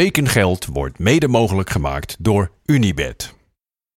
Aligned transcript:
Tekengeld 0.00 0.66
wordt 0.66 0.98
mede 0.98 1.28
mogelijk 1.28 1.70
gemaakt 1.70 2.16
door 2.18 2.50
Unibed. 2.64 3.34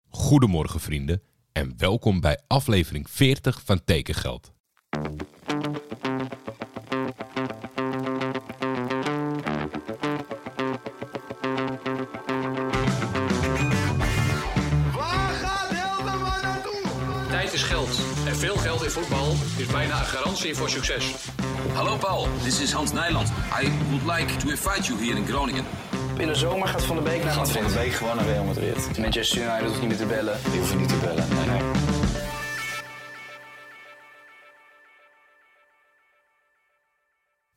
Goedemorgen 0.08 0.80
vrienden 0.80 1.22
en 1.52 1.74
welkom 1.76 2.20
bij 2.20 2.38
aflevering 2.46 3.10
40 3.10 3.62
van 3.64 3.84
Tekengeld. 3.84 4.52
Waar 14.92 15.34
gaat 15.34 15.68
Hilterman 15.68 16.42
naartoe? 16.42 16.80
Tijd 17.28 17.52
is 17.52 17.62
geld. 17.62 18.00
En 18.26 18.36
veel 18.36 18.56
geld 18.56 18.82
in 18.82 18.90
voetbal 18.90 19.32
is 19.58 19.66
bijna 19.66 19.98
een 19.98 20.06
garantie 20.06 20.54
voor 20.54 20.70
succes. 20.70 21.14
Hallo 21.74 21.96
Paul, 21.96 22.28
this 22.42 22.60
is 22.60 22.72
Hans 22.72 22.92
Nijland. 22.92 23.28
I 23.62 23.68
would 23.90 24.18
like 24.18 24.36
to 24.36 24.48
invite 24.48 24.82
you 24.88 25.04
here 25.04 25.16
in 25.16 25.26
Groningen. 25.26 25.64
In 26.18 26.26
de 26.26 26.34
zomer 26.34 26.68
gaat 26.68 26.84
Van 26.84 26.96
der 26.96 27.04
Beek 27.04 27.24
naar 27.24 27.32
Gaat 27.32 27.50
Van 27.50 27.62
Madrid. 27.62 27.82
de 27.82 27.88
Beek 27.88 27.98
gewoon 27.98 28.16
naar 28.16 28.24
Real 28.24 28.44
Madrid. 28.44 28.98
Manchester 28.98 29.42
United 29.42 29.66
hoeft 29.66 29.80
niet 29.80 29.88
meer 29.88 29.98
te 29.98 30.06
bellen. 30.06 30.38
Die 30.50 30.58
hoeven 30.58 30.78
niet 30.78 30.88
te 30.88 30.96
bellen. 30.96 31.28
Nee, 31.28 31.46
nee. 31.46 31.60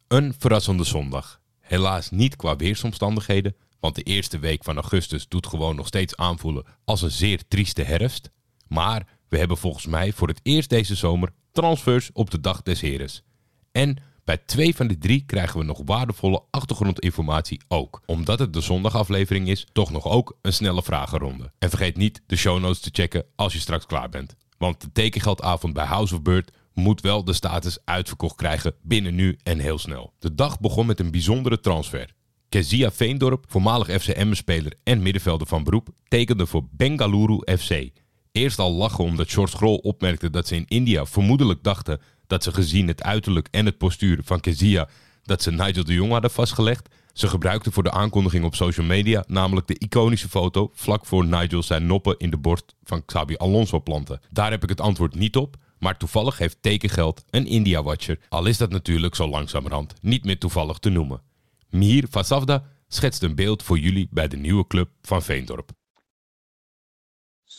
Een 0.08 0.34
verrassende 0.38 0.84
zondag. 0.84 1.42
Helaas 1.60 2.10
niet 2.10 2.36
qua 2.36 2.56
weersomstandigheden, 2.56 3.56
want 3.80 3.96
de 3.96 4.04
eerste 4.04 4.40
week 4.40 4.64
van 4.64 4.76
augustus 4.76 5.28
doet 5.28 5.48
gewoon 5.48 5.76
nog 5.76 5.88
steeds 5.88 6.16
aanvoelen 6.16 6.66
als 6.86 7.02
een 7.02 7.12
zeer 7.12 7.48
trieste 7.48 7.84
herfst. 7.84 8.32
Maar 8.68 9.08
we 9.30 9.38
hebben 9.38 9.58
volgens 9.58 9.86
mij 9.86 10.12
voor 10.14 10.28
het 10.28 10.40
eerst 10.44 10.70
deze 10.70 10.96
zomer 10.96 11.30
transfers 11.52 12.10
op 12.14 12.32
de 12.32 12.40
dag 12.40 12.62
des 12.62 12.82
heres. 12.82 13.24
En 13.72 13.98
bij 14.30 14.38
twee 14.46 14.76
van 14.76 14.88
de 14.88 14.98
drie 14.98 15.24
krijgen 15.26 15.60
we 15.60 15.66
nog 15.66 15.82
waardevolle 15.86 16.44
achtergrondinformatie 16.50 17.62
ook. 17.68 18.02
Omdat 18.06 18.40
het 18.40 18.54
de 18.54 18.62
zondagaflevering 18.62 19.48
is, 19.48 19.68
toch 19.72 19.92
nog 19.92 20.06
ook 20.06 20.38
een 20.42 20.54
snelle 20.54 20.84
vragenronde. 20.84 21.52
En 21.60 21.70
vergeet 21.70 21.98
niet 21.98 22.22
de 22.26 22.36
show 22.36 22.60
notes 22.60 22.80
te 22.80 22.90
checken 22.94 23.26
als 23.36 23.54
je 23.54 23.60
straks 23.60 23.86
klaar 23.86 24.10
bent. 24.10 24.36
Want 24.58 24.82
de 24.82 24.92
tekengeldavond 24.92 25.74
bij 25.74 25.86
House 25.86 26.16
of 26.16 26.22
Bird 26.22 26.52
moet 26.74 27.02
wel 27.02 27.24
de 27.24 27.34
status 27.34 27.78
uitverkocht 27.86 28.36
krijgen 28.36 28.74
binnen 28.82 29.16
nu 29.16 29.38
en 29.44 29.60
heel 29.60 29.78
snel. 29.78 30.14
De 30.20 30.36
dag 30.36 30.60
begon 30.60 30.86
met 30.86 31.00
een 31.00 31.12
bijzondere 31.12 31.60
transfer. 31.60 32.14
Kezia 32.50 32.92
Veendorp, 32.92 33.46
voormalig 33.48 34.02
FCM-speler 34.02 34.74
en 34.84 35.02
middenvelder 35.02 35.48
van 35.48 35.64
beroep, 35.64 35.90
tekende 36.08 36.46
voor 36.46 36.68
Bengaluru 36.72 37.58
FC. 37.58 37.90
Eerst 38.32 38.60
al 38.60 38.74
lachen 38.74 39.04
omdat 39.04 39.32
George 39.32 39.56
Scroll 39.56 39.80
opmerkte 39.82 40.30
dat 40.30 40.48
ze 40.48 40.56
in 40.56 40.68
India 40.68 41.06
vermoedelijk 41.06 41.64
dachten 41.64 42.02
dat 42.30 42.44
ze 42.44 42.54
gezien 42.54 42.88
het 42.88 43.04
uiterlijk 43.04 43.48
en 43.52 43.66
het 43.66 43.78
postuur 43.78 44.20
van 44.24 44.40
Kezia 44.40 44.88
dat 45.24 45.42
ze 45.42 45.52
Nigel 45.52 45.84
de 45.84 45.94
Jong 45.94 46.12
hadden 46.12 46.32
vastgelegd. 46.32 46.90
Ze 47.14 47.28
gebruikten 47.28 47.72
voor 47.72 47.84
de 47.84 47.92
aankondiging 47.92 48.46
op 48.46 48.56
social 48.56 48.86
media 48.86 49.24
namelijk 49.28 49.68
de 49.68 49.78
iconische 49.78 50.30
foto 50.30 50.72
vlak 50.74 51.06
voor 51.06 51.26
Nigel 51.26 51.64
zijn 51.64 51.86
noppen 51.86 52.18
in 52.18 52.30
de 52.30 52.38
borst 52.38 52.76
van 52.84 53.06
Xabi 53.06 53.38
Alonso 53.38 53.80
planten. 53.80 54.20
Daar 54.30 54.52
heb 54.52 54.64
ik 54.64 54.70
het 54.70 54.82
antwoord 54.82 55.16
niet 55.16 55.36
op, 55.36 55.56
maar 55.80 55.98
toevallig 55.98 56.38
heeft 56.38 56.58
tekengeld 56.62 57.24
een 57.30 57.46
India-watcher, 57.46 58.20
al 58.30 58.46
is 58.46 58.58
dat 58.58 58.70
natuurlijk 58.70 59.16
zo 59.16 59.28
langzamerhand 59.28 59.94
niet 60.02 60.26
meer 60.26 60.38
toevallig 60.38 60.78
te 60.78 60.90
noemen. 60.90 61.22
Mihir 61.70 62.08
Fasavda 62.10 62.64
schetst 62.88 63.24
een 63.24 63.36
beeld 63.36 63.64
voor 63.64 63.80
jullie 63.80 64.08
bij 64.12 64.28
de 64.28 64.38
nieuwe 64.38 64.68
club 64.68 64.90
van 65.02 65.22
Veendorp. 65.22 65.79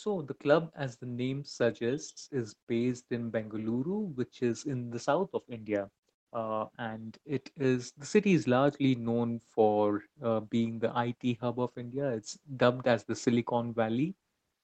So 0.01 0.21
the 0.23 0.33
club, 0.35 0.71
as 0.75 0.97
the 0.97 1.05
name 1.05 1.43
suggests, 1.45 2.29
is 2.31 2.55
based 2.67 3.11
in 3.11 3.31
Bengaluru, 3.31 4.15
which 4.15 4.41
is 4.41 4.65
in 4.65 4.89
the 4.89 4.99
south 4.99 5.29
of 5.33 5.43
India. 5.49 5.89
Uh, 6.33 6.65
and 6.79 7.17
it 7.25 7.51
is 7.57 7.91
the 7.97 8.05
city 8.05 8.33
is 8.33 8.47
largely 8.47 8.95
known 8.95 9.39
for 9.39 10.03
uh, 10.23 10.39
being 10.41 10.79
the 10.79 10.91
IT 10.97 11.35
hub 11.41 11.59
of 11.59 11.77
India. 11.77 12.09
It's 12.09 12.39
dubbed 12.57 12.87
as 12.87 13.03
the 13.03 13.15
Silicon 13.15 13.73
Valley. 13.73 14.15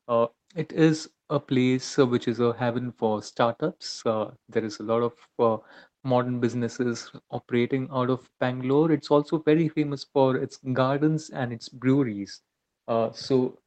Uh, 0.07 0.27
it 0.55 0.71
is 0.73 1.09
a 1.29 1.39
place 1.39 1.99
uh, 1.99 2.05
which 2.05 2.27
is 2.27 2.39
a 2.39 2.53
heaven 2.53 2.91
for 2.91 3.21
startups. 3.21 4.05
Uh, 4.05 4.31
there 4.49 4.65
is 4.65 4.79
a 4.79 4.83
lot 4.83 5.01
of 5.03 5.13
uh, 5.39 5.57
modern 6.03 6.39
businesses 6.39 7.11
operating 7.31 7.89
out 7.91 8.09
of 8.09 8.29
Bangalore. 8.39 8.91
It's 8.91 9.11
also 9.11 9.39
very 9.39 9.69
famous 9.69 10.03
for 10.03 10.37
its 10.37 10.57
gardens 10.73 11.29
and 11.29 11.53
its 11.53 11.69
breweries. 11.69 12.41
So 13.13 13.59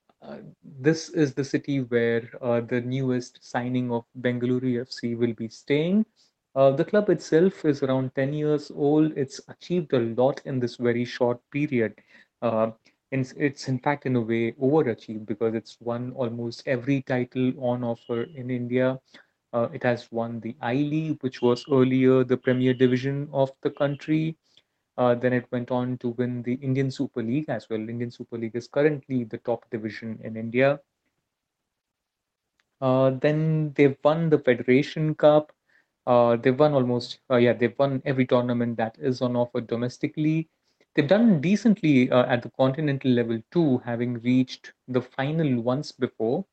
this 0.64 1.08
is 1.10 1.34
the 1.34 1.44
city 1.44 1.80
where 1.80 2.28
uh, 2.40 2.60
the 2.60 2.80
newest 2.80 3.38
signing 3.42 3.90
of 3.92 4.04
Bengaluru 4.20 4.80
FC 4.80 5.14
will 5.14 5.32
be 5.34 5.48
staying. 5.48 6.04
Uh, 6.54 6.70
the 6.70 6.84
club 6.84 7.08
itself 7.10 7.64
is 7.64 7.82
around 7.82 8.14
10 8.14 8.32
years 8.32 8.70
old. 8.70 9.12
It's 9.16 9.40
achieved 9.48 9.92
a 9.92 10.00
lot 10.00 10.40
in 10.44 10.58
this 10.60 10.76
very 10.76 11.04
short 11.04 11.40
period. 11.50 11.94
Uh, 12.42 12.70
and 13.12 13.32
it's 13.36 13.68
in 13.68 13.78
fact, 13.78 14.06
in 14.06 14.16
a 14.16 14.20
way, 14.20 14.52
overachieved 14.52 15.26
because 15.26 15.54
it's 15.54 15.76
won 15.80 16.12
almost 16.12 16.62
every 16.66 17.02
title 17.02 17.52
on 17.62 17.82
offer 17.84 18.22
in 18.22 18.50
India. 18.50 18.98
Uh, 19.52 19.68
it 19.72 19.82
has 19.82 20.10
won 20.12 20.40
the 20.40 20.54
I 20.60 20.74
League, 20.74 21.18
which 21.22 21.40
was 21.42 21.64
earlier 21.70 22.24
the 22.24 22.36
premier 22.36 22.74
division 22.74 23.28
of 23.32 23.50
the 23.62 23.70
country. 23.70 24.36
Uh, 25.00 25.14
then 25.14 25.32
it 25.32 25.46
went 25.50 25.70
on 25.70 25.96
to 25.96 26.10
win 26.18 26.42
the 26.42 26.56
Indian 26.56 26.90
Super 26.90 27.22
League 27.22 27.48
as 27.48 27.70
well. 27.70 27.80
Indian 27.80 28.10
Super 28.10 28.36
League 28.36 28.54
is 28.54 28.68
currently 28.68 29.24
the 29.24 29.38
top 29.38 29.64
division 29.70 30.20
in 30.22 30.36
India. 30.36 30.78
Uh, 32.82 33.08
then 33.22 33.72
they've 33.76 33.96
won 34.04 34.28
the 34.28 34.38
Federation 34.38 35.14
Cup. 35.14 35.52
Uh, 36.06 36.36
they've 36.36 36.58
won 36.58 36.74
almost, 36.74 37.20
uh, 37.30 37.36
yeah, 37.36 37.54
they've 37.54 37.78
won 37.78 38.02
every 38.04 38.26
tournament 38.26 38.76
that 38.76 38.94
is 39.00 39.22
on 39.22 39.36
offer 39.36 39.62
domestically. 39.62 40.50
They've 40.94 41.08
done 41.08 41.40
decently 41.40 42.10
uh, 42.10 42.26
at 42.26 42.42
the 42.42 42.50
continental 42.50 43.10
level 43.10 43.40
too, 43.50 43.78
having 43.78 44.20
reached 44.20 44.74
the 44.86 45.00
final 45.00 45.62
once 45.62 45.92
before. 45.92 46.44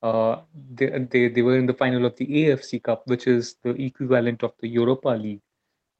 They, 0.00 1.06
they, 1.10 1.28
they 1.28 1.42
were 1.42 1.58
in 1.58 1.66
the 1.66 1.74
final 1.74 2.04
of 2.04 2.14
the 2.14 2.26
AFC 2.26 2.84
Cup, 2.84 3.02
which 3.08 3.26
is 3.26 3.56
the 3.64 3.70
equivalent 3.70 4.44
of 4.44 4.52
the 4.60 4.68
Europa 4.68 5.08
League. 5.08 5.40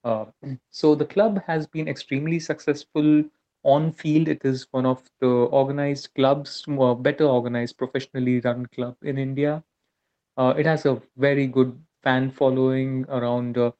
Uh, 0.06 0.26
so 0.70 0.94
the 0.94 1.04
club 1.04 1.42
has 1.46 1.66
been 1.66 1.88
extremely 1.88 2.38
successful 2.38 3.24
on 3.64 3.92
field. 3.92 4.28
It 4.28 4.44
is 4.44 4.68
one 4.70 4.86
of 4.86 5.02
the 5.20 5.28
organized 5.28 6.14
clubs, 6.14 6.66
more 6.68 6.96
better 6.96 7.24
organized, 7.24 7.76
professionally 7.76 8.40
run 8.40 8.66
club 8.66 8.96
in 9.02 9.18
India. 9.18 9.64
Uh, 10.36 10.54
it 10.56 10.66
has 10.66 10.86
a 10.86 11.02
very 11.16 11.46
good 11.46 11.78
fan 12.02 12.30
following, 12.30 13.04
around 13.08 13.58
uh, 13.58 13.72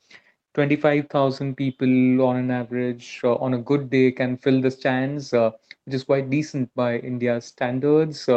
25,000 0.55 1.57
people 1.57 2.23
on 2.23 2.37
an 2.37 2.51
average. 2.51 3.21
Uh, 3.23 3.37
on 3.37 3.55
a 3.55 3.59
good 3.59 3.89
day, 3.91 4.11
can 4.11 4.37
fill 4.37 4.61
the 4.61 4.71
stands, 4.71 5.33
uh, 5.33 5.51
which 5.85 5.95
is 5.95 6.05
quite 6.05 6.29
decent 6.31 6.75
by 6.75 6.99
India's 6.99 7.45
standards. 7.45 8.29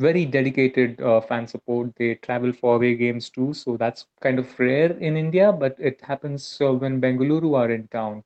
Very 0.00 0.24
dedicated 0.26 1.00
uh, 1.00 1.20
fan 1.20 1.46
support. 1.46 1.94
They 1.96 2.16
travel 2.16 2.52
for 2.52 2.76
away 2.76 2.96
games 2.96 3.30
too, 3.30 3.54
so 3.54 3.76
that's 3.76 4.06
kind 4.20 4.40
of 4.40 4.58
rare 4.58 4.92
in 4.98 5.16
India, 5.16 5.52
but 5.52 5.76
it 5.78 6.00
happens 6.02 6.58
uh, 6.60 6.72
when 6.72 7.00
Bengaluru 7.00 7.56
are 7.56 7.70
in 7.70 7.86
town. 7.88 8.24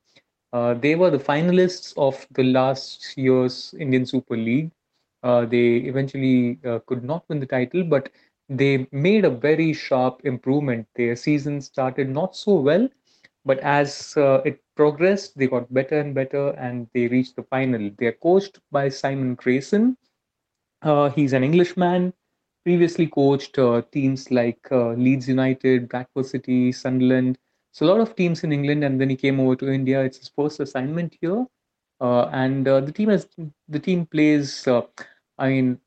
Uh, 0.53 0.73
they 0.73 0.95
were 0.95 1.11
the 1.11 1.19
finalists 1.19 1.93
of 1.97 2.25
the 2.31 2.43
last 2.43 3.17
year's 3.17 3.75
Indian 3.79 4.05
Super 4.05 4.37
League. 4.37 4.71
Uh, 5.23 5.45
they 5.45 5.77
eventually 5.91 6.59
uh, 6.65 6.79
could 6.87 7.03
not 7.03 7.25
win 7.29 7.39
the 7.39 7.45
title, 7.45 7.83
but 7.83 8.09
they 8.49 8.87
made 8.91 9.25
a 9.25 9.29
very 9.29 9.73
sharp 9.73 10.21
improvement. 10.25 10.87
Their 10.95 11.15
season 11.15 11.61
started 11.61 12.09
not 12.09 12.35
so 12.35 12.55
well, 12.55 12.89
but 13.45 13.59
as 13.59 14.15
uh, 14.17 14.41
it 14.45 14.61
progressed, 14.75 15.37
they 15.37 15.47
got 15.47 15.73
better 15.73 15.99
and 15.99 16.15
better, 16.15 16.49
and 16.51 16.87
they 16.93 17.07
reached 17.07 17.35
the 17.35 17.43
final. 17.43 17.91
They 17.97 18.07
are 18.07 18.13
coached 18.23 18.59
by 18.71 18.89
Simon 18.89 19.35
Grayson. 19.35 19.97
Uh, 20.85 21.09
he's 21.09 21.33
an 21.33 21.43
Englishman, 21.43 22.13
previously 22.63 23.07
coached 23.07 23.59
uh, 23.59 23.81
teams 23.91 24.31
like 24.31 24.59
uh, 24.71 24.91
Leeds 24.93 25.27
United, 25.27 25.89
Bradford 25.89 26.27
City, 26.27 26.71
Sunderland. 26.71 27.37
So 27.73 27.85
a 27.85 27.89
lot 27.89 28.01
of 28.01 28.15
teams 28.15 28.43
in 28.43 28.53
England, 28.53 28.83
and 28.85 29.01
then 29.01 29.09
he 29.09 29.17
came 29.17 29.39
over 29.39 29.55
to 29.57 29.71
India. 29.71 30.03
It's 30.03 30.17
his 30.19 30.29
first 30.29 30.59
assignment 30.61 31.17
here, 31.21 31.45
and 31.99 32.65
the 32.65 32.91
team 32.93 33.09
has 33.09 33.27
the 33.67 33.79
team 33.79 34.05
plays. 34.05 34.67
I 35.37 35.49
mean, 35.49 35.79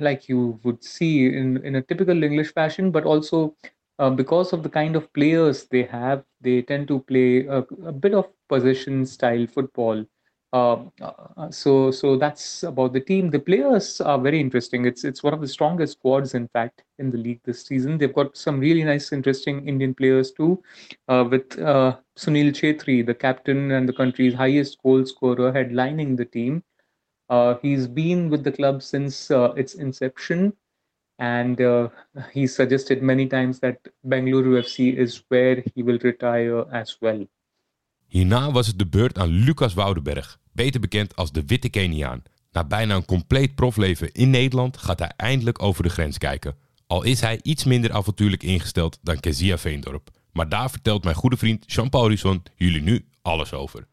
like 0.00 0.28
you 0.28 0.60
would 0.64 0.84
see 0.84 1.26
in 1.26 1.58
in 1.64 1.76
a 1.76 1.82
typical 1.82 2.22
English 2.22 2.52
fashion, 2.52 2.90
but 2.90 3.04
also 3.04 3.56
uh, 3.98 4.10
because 4.10 4.52
of 4.52 4.62
the 4.62 4.68
kind 4.70 4.96
of 4.96 5.12
players 5.14 5.66
they 5.66 5.84
have, 5.84 6.24
they 6.40 6.62
tend 6.62 6.88
to 6.88 7.00
play 7.00 7.46
a, 7.46 7.58
a 7.86 7.92
bit 7.92 8.14
of 8.14 8.28
possession 8.48 9.06
style 9.06 9.46
football. 9.46 10.04
Uh, 10.52 10.84
uh, 11.00 11.50
so 11.50 11.90
so 11.90 12.16
that's 12.16 12.62
about 12.62 12.92
the 12.92 13.00
team. 13.00 13.30
The 13.30 13.38
players 13.38 14.02
are 14.02 14.18
very 14.18 14.38
interesting. 14.38 14.84
It's 14.84 15.02
it's 15.02 15.22
one 15.22 15.32
of 15.32 15.40
the 15.40 15.48
strongest 15.48 15.94
squads, 15.94 16.34
in 16.34 16.46
fact, 16.48 16.84
in 16.98 17.10
the 17.10 17.16
league 17.16 17.40
this 17.44 17.64
season. 17.64 17.96
They've 17.96 18.14
got 18.14 18.36
some 18.36 18.60
really 18.60 18.84
nice, 18.84 19.12
interesting 19.12 19.66
Indian 19.66 19.94
players 19.94 20.30
too, 20.30 20.62
uh, 21.08 21.24
with 21.30 21.48
Sunil 21.50 22.52
Chetri, 22.52 23.04
the 23.04 23.14
captain 23.14 23.70
and 23.70 23.88
the 23.88 23.94
country's 23.94 24.34
highest 24.34 24.82
goal 24.82 25.06
scorer, 25.06 25.52
headlining 25.52 26.18
the 26.18 26.26
team. 26.26 26.62
Uh, 27.32 27.56
he's 27.62 27.86
been 27.86 28.28
with 28.28 28.44
the 28.44 28.52
club 28.52 28.82
since 28.82 29.30
uh, 29.30 29.52
its 29.56 29.74
inception, 29.74 30.52
and 31.18 31.62
uh, 31.62 31.88
he's 32.30 32.54
suggested 32.54 33.02
many 33.02 33.26
times 33.26 33.58
that 33.60 33.78
Bangalore 34.04 34.60
FC 34.60 34.94
is 34.94 35.22
where 35.28 35.64
he 35.74 35.82
will 35.82 35.98
retire 36.02 36.66
as 36.70 36.98
well. 37.00 37.24
Hierna 38.12 38.50
was 38.50 38.66
het 38.66 38.78
de 38.78 38.86
beurt 38.86 39.18
aan 39.18 39.28
Lucas 39.28 39.74
Woudenberg, 39.74 40.38
beter 40.52 40.80
bekend 40.80 41.16
als 41.16 41.32
de 41.32 41.44
Witte 41.46 41.68
Keniaan. 41.68 42.22
Na 42.52 42.64
bijna 42.64 42.94
een 42.94 43.04
compleet 43.04 43.54
profleven 43.54 44.12
in 44.12 44.30
Nederland 44.30 44.76
gaat 44.76 44.98
hij 44.98 45.12
eindelijk 45.16 45.62
over 45.62 45.82
de 45.82 45.88
grens 45.88 46.18
kijken. 46.18 46.56
Al 46.86 47.02
is 47.02 47.20
hij 47.20 47.40
iets 47.42 47.64
minder 47.64 47.92
avontuurlijk 47.92 48.42
ingesteld 48.42 48.98
dan 49.02 49.20
Kezia 49.20 49.58
Veendorp. 49.58 50.10
Maar 50.32 50.48
daar 50.48 50.70
vertelt 50.70 51.04
mijn 51.04 51.16
goede 51.16 51.36
vriend 51.36 51.72
Jean-Paul 51.72 52.08
Risson 52.08 52.42
jullie 52.56 52.82
nu 52.82 53.04
alles 53.22 53.52
over. 53.52 53.86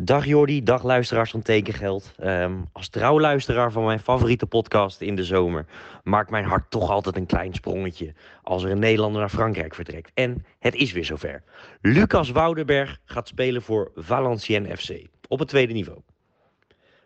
Dag 0.00 0.26
Jordi, 0.26 0.62
dag 0.62 0.82
luisteraars 0.82 1.30
van 1.30 1.42
Tekengeld. 1.42 2.12
Ehm, 2.18 2.52
als 2.72 2.88
trouwluisteraar 2.88 3.72
van 3.72 3.84
mijn 3.84 4.00
favoriete 4.00 4.46
podcast 4.46 5.00
in 5.00 5.16
de 5.16 5.24
zomer 5.24 5.66
maakt 6.02 6.30
mijn 6.30 6.44
hart 6.44 6.70
toch 6.70 6.90
altijd 6.90 7.16
een 7.16 7.26
klein 7.26 7.54
sprongetje 7.54 8.14
als 8.42 8.64
er 8.64 8.70
een 8.70 8.78
Nederlander 8.78 9.20
naar 9.20 9.30
Frankrijk 9.30 9.74
vertrekt. 9.74 10.10
En 10.14 10.44
het 10.58 10.74
is 10.74 10.92
weer 10.92 11.04
zover. 11.04 11.42
Lucas 11.80 12.30
Woudenberg 12.30 12.98
gaat 13.04 13.28
spelen 13.28 13.62
voor 13.62 13.90
Valenciennes 13.94 14.80
FC 14.80 15.06
op 15.28 15.38
het 15.38 15.48
tweede 15.48 15.72
niveau. 15.72 15.98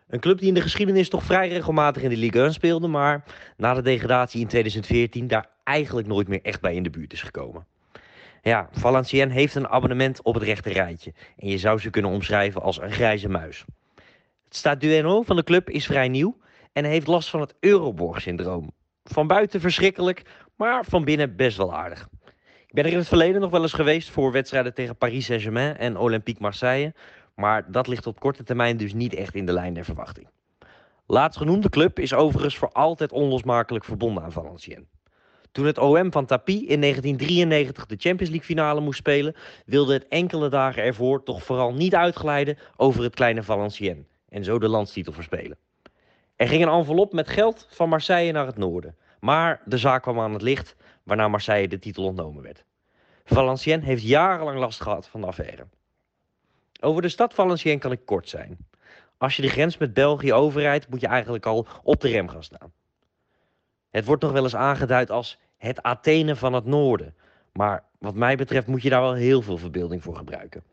Een 0.07 0.19
club 0.19 0.39
die 0.39 0.47
in 0.47 0.53
de 0.53 0.61
geschiedenis 0.61 1.09
toch 1.09 1.23
vrij 1.23 1.49
regelmatig 1.49 2.01
in 2.01 2.09
de 2.09 2.17
Ligue 2.17 2.43
1 2.43 2.53
speelde, 2.53 2.87
maar 2.87 3.23
na 3.57 3.73
de 3.73 3.81
degradatie 3.81 4.41
in 4.41 4.47
2014 4.47 5.27
daar 5.27 5.49
eigenlijk 5.63 6.07
nooit 6.07 6.27
meer 6.27 6.41
echt 6.41 6.61
bij 6.61 6.75
in 6.75 6.83
de 6.83 6.89
buurt 6.89 7.13
is 7.13 7.21
gekomen. 7.21 7.65
Ja, 8.45 8.67
Valenciennes 8.71 9.35
heeft 9.35 9.55
een 9.55 9.67
abonnement 9.67 10.21
op 10.21 10.33
het 10.33 10.43
rechte 10.43 10.69
rijtje. 10.69 11.13
En 11.37 11.47
je 11.47 11.57
zou 11.57 11.79
ze 11.79 11.89
kunnen 11.89 12.11
omschrijven 12.11 12.61
als 12.61 12.81
een 12.81 12.91
grijze 12.91 13.29
muis. 13.29 13.65
Het 14.43 14.55
statueno 14.55 15.21
van 15.21 15.35
de 15.35 15.43
club 15.43 15.69
is 15.69 15.85
vrij 15.85 16.07
nieuw 16.07 16.37
en 16.73 16.85
heeft 16.85 17.07
last 17.07 17.29
van 17.29 17.39
het 17.39 17.55
Euroborg-syndroom. 17.59 18.71
Van 19.03 19.27
buiten 19.27 19.61
verschrikkelijk, 19.61 20.21
maar 20.55 20.85
van 20.85 21.03
binnen 21.03 21.35
best 21.35 21.57
wel 21.57 21.73
aardig. 21.73 22.07
Ik 22.67 22.73
ben 22.73 22.85
er 22.85 22.91
in 22.91 22.97
het 22.97 23.07
verleden 23.07 23.41
nog 23.41 23.51
wel 23.51 23.61
eens 23.61 23.73
geweest 23.73 24.09
voor 24.09 24.31
wedstrijden 24.31 24.73
tegen 24.73 24.95
Paris 24.95 25.25
Saint-Germain 25.25 25.77
en 25.77 25.97
Olympique 25.97 26.41
Marseille. 26.41 26.93
Maar 27.35 27.71
dat 27.71 27.87
ligt 27.87 28.07
op 28.07 28.19
korte 28.19 28.43
termijn 28.43 28.77
dus 28.77 28.93
niet 28.93 29.13
echt 29.13 29.35
in 29.35 29.45
de 29.45 29.53
lijn 29.53 29.73
der 29.73 29.85
verwachting. 29.85 30.27
Laatstgenoemde 31.05 31.69
club 31.69 31.99
is 31.99 32.13
overigens 32.13 32.57
voor 32.57 32.71
altijd 32.71 33.11
onlosmakelijk 33.11 33.85
verbonden 33.85 34.23
aan 34.23 34.31
Valenciennes. 34.31 34.87
Toen 35.53 35.65
het 35.65 35.77
OM 35.77 36.11
van 36.11 36.25
Tapie 36.25 36.65
in 36.65 36.81
1993 36.81 37.85
de 37.85 37.95
Champions 37.97 38.31
League 38.31 38.47
finale 38.47 38.81
moest 38.81 38.97
spelen, 38.97 39.35
wilde 39.65 39.93
het 39.93 40.07
enkele 40.07 40.49
dagen 40.49 40.83
ervoor 40.83 41.23
toch 41.23 41.43
vooral 41.43 41.73
niet 41.73 41.95
uitglijden 41.95 42.57
over 42.75 43.03
het 43.03 43.15
kleine 43.15 43.43
Valenciennes 43.43 44.05
en 44.29 44.43
zo 44.43 44.59
de 44.59 44.67
landstitel 44.67 45.13
verspelen. 45.13 45.57
Er 46.35 46.47
ging 46.47 46.63
een 46.63 46.73
envelop 46.73 47.13
met 47.13 47.27
geld 47.27 47.67
van 47.69 47.89
Marseille 47.89 48.31
naar 48.31 48.45
het 48.45 48.57
noorden, 48.57 48.97
maar 49.19 49.61
de 49.65 49.77
zaak 49.77 50.01
kwam 50.01 50.19
aan 50.19 50.33
het 50.33 50.41
licht, 50.41 50.75
waarna 51.03 51.27
Marseille 51.27 51.67
de 51.67 51.79
titel 51.79 52.03
ontnomen 52.03 52.43
werd. 52.43 52.63
Valenciennes 53.25 53.85
heeft 53.85 54.03
jarenlang 54.03 54.59
last 54.59 54.81
gehad 54.81 55.07
van 55.07 55.21
de 55.21 55.27
affaire. 55.27 55.65
Over 56.81 57.01
de 57.01 57.09
stad 57.09 57.33
Valenciennes 57.33 57.81
kan 57.81 57.91
ik 57.91 58.05
kort 58.05 58.29
zijn. 58.29 58.57
Als 59.17 59.35
je 59.35 59.41
de 59.41 59.49
grens 59.49 59.77
met 59.77 59.93
België 59.93 60.33
overrijdt, 60.33 60.89
moet 60.89 61.01
je 61.01 61.07
eigenlijk 61.07 61.45
al 61.45 61.67
op 61.83 62.01
de 62.01 62.07
rem 62.07 62.29
gaan 62.29 62.43
staan. 62.43 62.71
Het 63.93 64.05
wordt 64.05 64.21
nog 64.21 64.31
wel 64.31 64.43
eens 64.43 64.55
aangeduid 64.55 65.11
als 65.11 65.37
het 65.57 65.81
Athene 65.81 66.35
van 66.35 66.53
het 66.53 66.65
noorden. 66.65 67.15
Maar 67.51 67.83
wat 67.99 68.15
mij 68.15 68.35
betreft 68.35 68.67
moet 68.67 68.81
je 68.81 68.89
daar 68.89 69.01
wel 69.01 69.13
heel 69.13 69.41
veel 69.41 69.57
verbeelding 69.57 70.03
voor 70.03 70.15
gebruiken. 70.15 70.63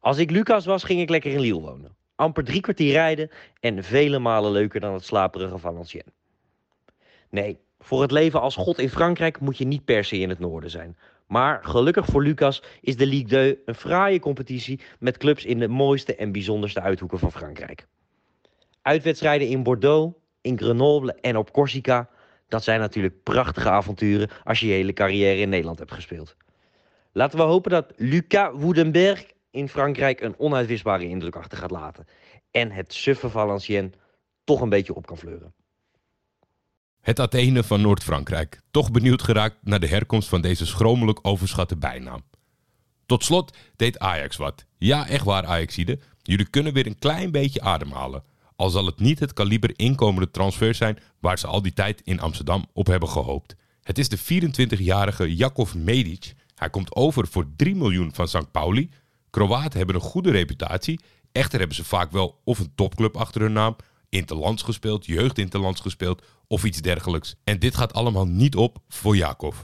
Als 0.00 0.18
ik 0.18 0.30
Lucas 0.30 0.64
was, 0.64 0.84
ging 0.84 1.00
ik 1.00 1.08
lekker 1.08 1.32
in 1.32 1.40
Lille 1.40 1.60
wonen. 1.60 1.96
Amper 2.14 2.44
drie 2.44 2.60
kwartier 2.60 2.92
rijden 2.92 3.30
en 3.60 3.84
vele 3.84 4.18
malen 4.18 4.52
leuker 4.52 4.80
dan 4.80 4.92
het 4.92 5.04
slaperige 5.04 5.58
Valenciennes. 5.58 6.14
Nee, 7.30 7.58
voor 7.78 8.02
het 8.02 8.10
leven 8.10 8.40
als 8.40 8.56
god 8.56 8.78
in 8.78 8.90
Frankrijk 8.90 9.40
moet 9.40 9.58
je 9.58 9.66
niet 9.66 9.84
per 9.84 10.04
se 10.04 10.18
in 10.18 10.28
het 10.28 10.38
noorden 10.38 10.70
zijn. 10.70 10.96
Maar 11.26 11.64
gelukkig 11.64 12.06
voor 12.06 12.22
Lucas 12.22 12.62
is 12.80 12.96
de 12.96 13.06
Ligue 13.06 13.26
2 13.26 13.58
een 13.64 13.74
fraaie 13.74 14.18
competitie 14.18 14.80
met 14.98 15.16
clubs 15.16 15.44
in 15.44 15.58
de 15.58 15.68
mooiste 15.68 16.16
en 16.16 16.32
bijzonderste 16.32 16.80
uithoeken 16.80 17.18
van 17.18 17.32
Frankrijk. 17.32 17.86
Uitwedstrijden 18.82 19.48
in 19.48 19.62
Bordeaux, 19.62 20.16
in 20.40 20.58
Grenoble 20.58 21.12
en 21.12 21.36
op 21.36 21.52
Corsica 21.52 22.08
dat 22.48 22.64
zijn 22.64 22.80
natuurlijk 22.80 23.22
prachtige 23.22 23.70
avonturen 23.70 24.30
als 24.44 24.60
je 24.60 24.66
je 24.66 24.72
hele 24.72 24.92
carrière 24.92 25.40
in 25.40 25.48
Nederland 25.48 25.78
hebt 25.78 25.92
gespeeld. 25.92 26.36
Laten 27.12 27.38
we 27.38 27.44
hopen 27.44 27.70
dat 27.70 27.92
Lucas 27.96 28.50
Woudenberg 28.54 29.26
in 29.50 29.68
Frankrijk 29.68 30.20
een 30.20 30.38
onuitwisbare 30.38 31.08
indruk 31.08 31.36
achter 31.36 31.58
gaat 31.58 31.70
laten. 31.70 32.06
En 32.50 32.70
het 32.70 32.92
suffe 32.92 33.30
Valenciennes 33.30 33.92
toch 34.44 34.60
een 34.60 34.68
beetje 34.68 34.94
op 34.94 35.06
kan 35.06 35.18
fleuren. 35.18 35.54
Het 37.00 37.20
Athene 37.20 37.62
van 37.62 37.80
Noord-Frankrijk. 37.80 38.60
Toch 38.70 38.90
benieuwd 38.90 39.22
geraakt 39.22 39.56
naar 39.62 39.80
de 39.80 39.86
herkomst 39.86 40.28
van 40.28 40.40
deze 40.40 40.66
schromelijk 40.66 41.18
overschatte 41.22 41.76
bijnaam. 41.76 42.24
Tot 43.06 43.24
slot 43.24 43.56
deed 43.76 43.98
Ajax 43.98 44.36
wat. 44.36 44.66
Ja, 44.78 45.08
echt 45.08 45.24
waar 45.24 45.46
Ajaxide. 45.46 45.98
Jullie 46.22 46.50
kunnen 46.50 46.72
weer 46.72 46.86
een 46.86 46.98
klein 46.98 47.30
beetje 47.30 47.60
ademhalen. 47.60 48.24
Al 48.56 48.70
zal 48.70 48.86
het 48.86 49.00
niet 49.00 49.18
het 49.18 49.32
kaliber 49.32 49.78
inkomende 49.78 50.30
transfer 50.30 50.74
zijn 50.74 50.98
waar 51.20 51.38
ze 51.38 51.46
al 51.46 51.62
die 51.62 51.72
tijd 51.72 52.00
in 52.04 52.20
Amsterdam 52.20 52.66
op 52.72 52.86
hebben 52.86 53.08
gehoopt. 53.08 53.56
Het 53.82 53.98
is 53.98 54.08
de 54.08 54.18
24-jarige 54.18 55.36
Jakov 55.36 55.74
Medic. 55.74 56.34
Hij 56.54 56.70
komt 56.70 56.94
over 56.94 57.26
voor 57.26 57.46
3 57.56 57.74
miljoen 57.74 58.14
van 58.14 58.28
St. 58.28 58.50
Pauli. 58.50 58.90
Kroaten 59.30 59.78
hebben 59.78 59.96
een 59.96 60.00
goede 60.00 60.30
reputatie. 60.30 61.00
Echter 61.32 61.58
hebben 61.58 61.76
ze 61.76 61.84
vaak 61.84 62.10
wel 62.10 62.40
of 62.44 62.58
een 62.58 62.74
topclub 62.74 63.16
achter 63.16 63.40
hun 63.40 63.52
naam, 63.52 63.76
interlands 64.08 64.62
gespeeld, 64.62 65.06
jeugdinterlands 65.06 65.80
gespeeld 65.80 66.22
of 66.46 66.64
iets 66.64 66.80
dergelijks. 66.80 67.34
En 67.44 67.58
dit 67.58 67.76
gaat 67.76 67.92
allemaal 67.92 68.26
niet 68.26 68.56
op 68.56 68.78
voor 68.88 69.16
Jakov. 69.16 69.56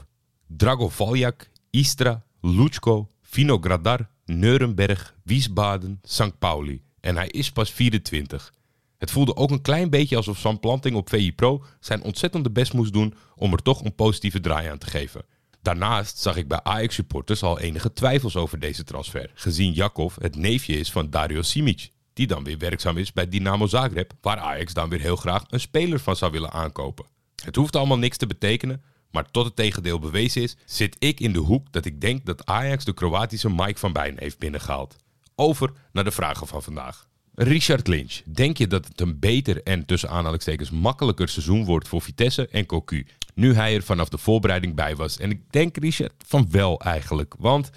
Drago 0.47 0.89
Valjak, 0.89 1.49
Istra, 1.69 2.23
Luchko, 2.41 3.07
Vinogradar, 3.21 4.09
Neurenberg, 4.25 5.15
Wiesbaden, 5.23 5.99
St. 6.03 6.39
Pauli. 6.39 6.83
En 6.99 7.15
hij 7.15 7.27
is 7.27 7.51
pas 7.51 7.71
24. 7.71 8.53
Het 9.03 9.11
voelde 9.11 9.35
ook 9.35 9.51
een 9.51 9.61
klein 9.61 9.89
beetje 9.89 10.15
alsof 10.15 10.37
Sam 10.37 10.59
Planting 10.59 10.95
op 10.95 11.09
VI 11.09 11.33
Pro 11.33 11.63
zijn 11.79 12.03
ontzettende 12.03 12.51
best 12.51 12.73
moest 12.73 12.93
doen 12.93 13.13
om 13.35 13.51
er 13.53 13.61
toch 13.61 13.83
een 13.83 13.95
positieve 13.95 14.39
draai 14.39 14.67
aan 14.67 14.77
te 14.77 14.89
geven. 14.89 15.25
Daarnaast 15.61 16.17
zag 16.17 16.35
ik 16.35 16.47
bij 16.47 16.59
Ajax-supporters 16.63 17.43
al 17.43 17.59
enige 17.59 17.93
twijfels 17.93 18.35
over 18.35 18.59
deze 18.59 18.83
transfer, 18.83 19.31
gezien 19.33 19.73
Jakov 19.73 20.15
het 20.17 20.35
neefje 20.35 20.73
is 20.73 20.91
van 20.91 21.09
Dario 21.09 21.41
Simic, 21.41 21.91
die 22.13 22.27
dan 22.27 22.43
weer 22.43 22.57
werkzaam 22.57 22.97
is 22.97 23.13
bij 23.13 23.27
Dynamo 23.27 23.67
Zagreb, 23.67 24.13
waar 24.21 24.37
Ajax 24.37 24.73
dan 24.73 24.89
weer 24.89 25.01
heel 25.01 25.15
graag 25.15 25.43
een 25.47 25.59
speler 25.59 25.99
van 25.99 26.15
zou 26.15 26.31
willen 26.31 26.51
aankopen. 26.51 27.05
Het 27.43 27.55
hoeft 27.55 27.75
allemaal 27.75 27.97
niks 27.97 28.17
te 28.17 28.27
betekenen, 28.27 28.83
maar 29.11 29.31
tot 29.31 29.45
het 29.45 29.55
tegendeel 29.55 29.99
bewezen 29.99 30.41
is, 30.41 30.57
zit 30.65 30.95
ik 30.99 31.19
in 31.19 31.33
de 31.33 31.39
hoek 31.39 31.71
dat 31.71 31.85
ik 31.85 32.01
denk 32.01 32.25
dat 32.25 32.45
Ajax 32.45 32.85
de 32.85 32.93
Kroatische 32.93 33.49
Mike 33.49 33.79
van 33.79 33.93
Bijn 33.93 34.15
heeft 34.19 34.39
binnengehaald. 34.39 34.95
Over 35.35 35.71
naar 35.91 36.03
de 36.03 36.11
vragen 36.11 36.47
van 36.47 36.63
vandaag. 36.63 37.11
Richard 37.35 37.87
Lynch, 37.87 38.21
denk 38.25 38.57
je 38.57 38.67
dat 38.67 38.87
het 38.87 39.01
een 39.01 39.19
beter 39.19 39.63
en 39.63 39.85
tussen 39.85 40.09
aanhalingstekens 40.09 40.71
makkelijker 40.71 41.29
seizoen 41.29 41.65
wordt 41.65 41.87
voor 41.87 42.01
Vitesse 42.01 42.47
en 42.47 42.65
Cocu? 42.65 43.05
Nu 43.33 43.53
hij 43.53 43.75
er 43.75 43.83
vanaf 43.83 44.09
de 44.09 44.17
voorbereiding 44.17 44.75
bij 44.75 44.95
was. 44.95 45.17
En 45.17 45.31
ik 45.31 45.41
denk, 45.49 45.77
Richard, 45.77 46.13
van 46.25 46.47
wel 46.51 46.79
eigenlijk. 46.79 47.35
Want 47.37 47.69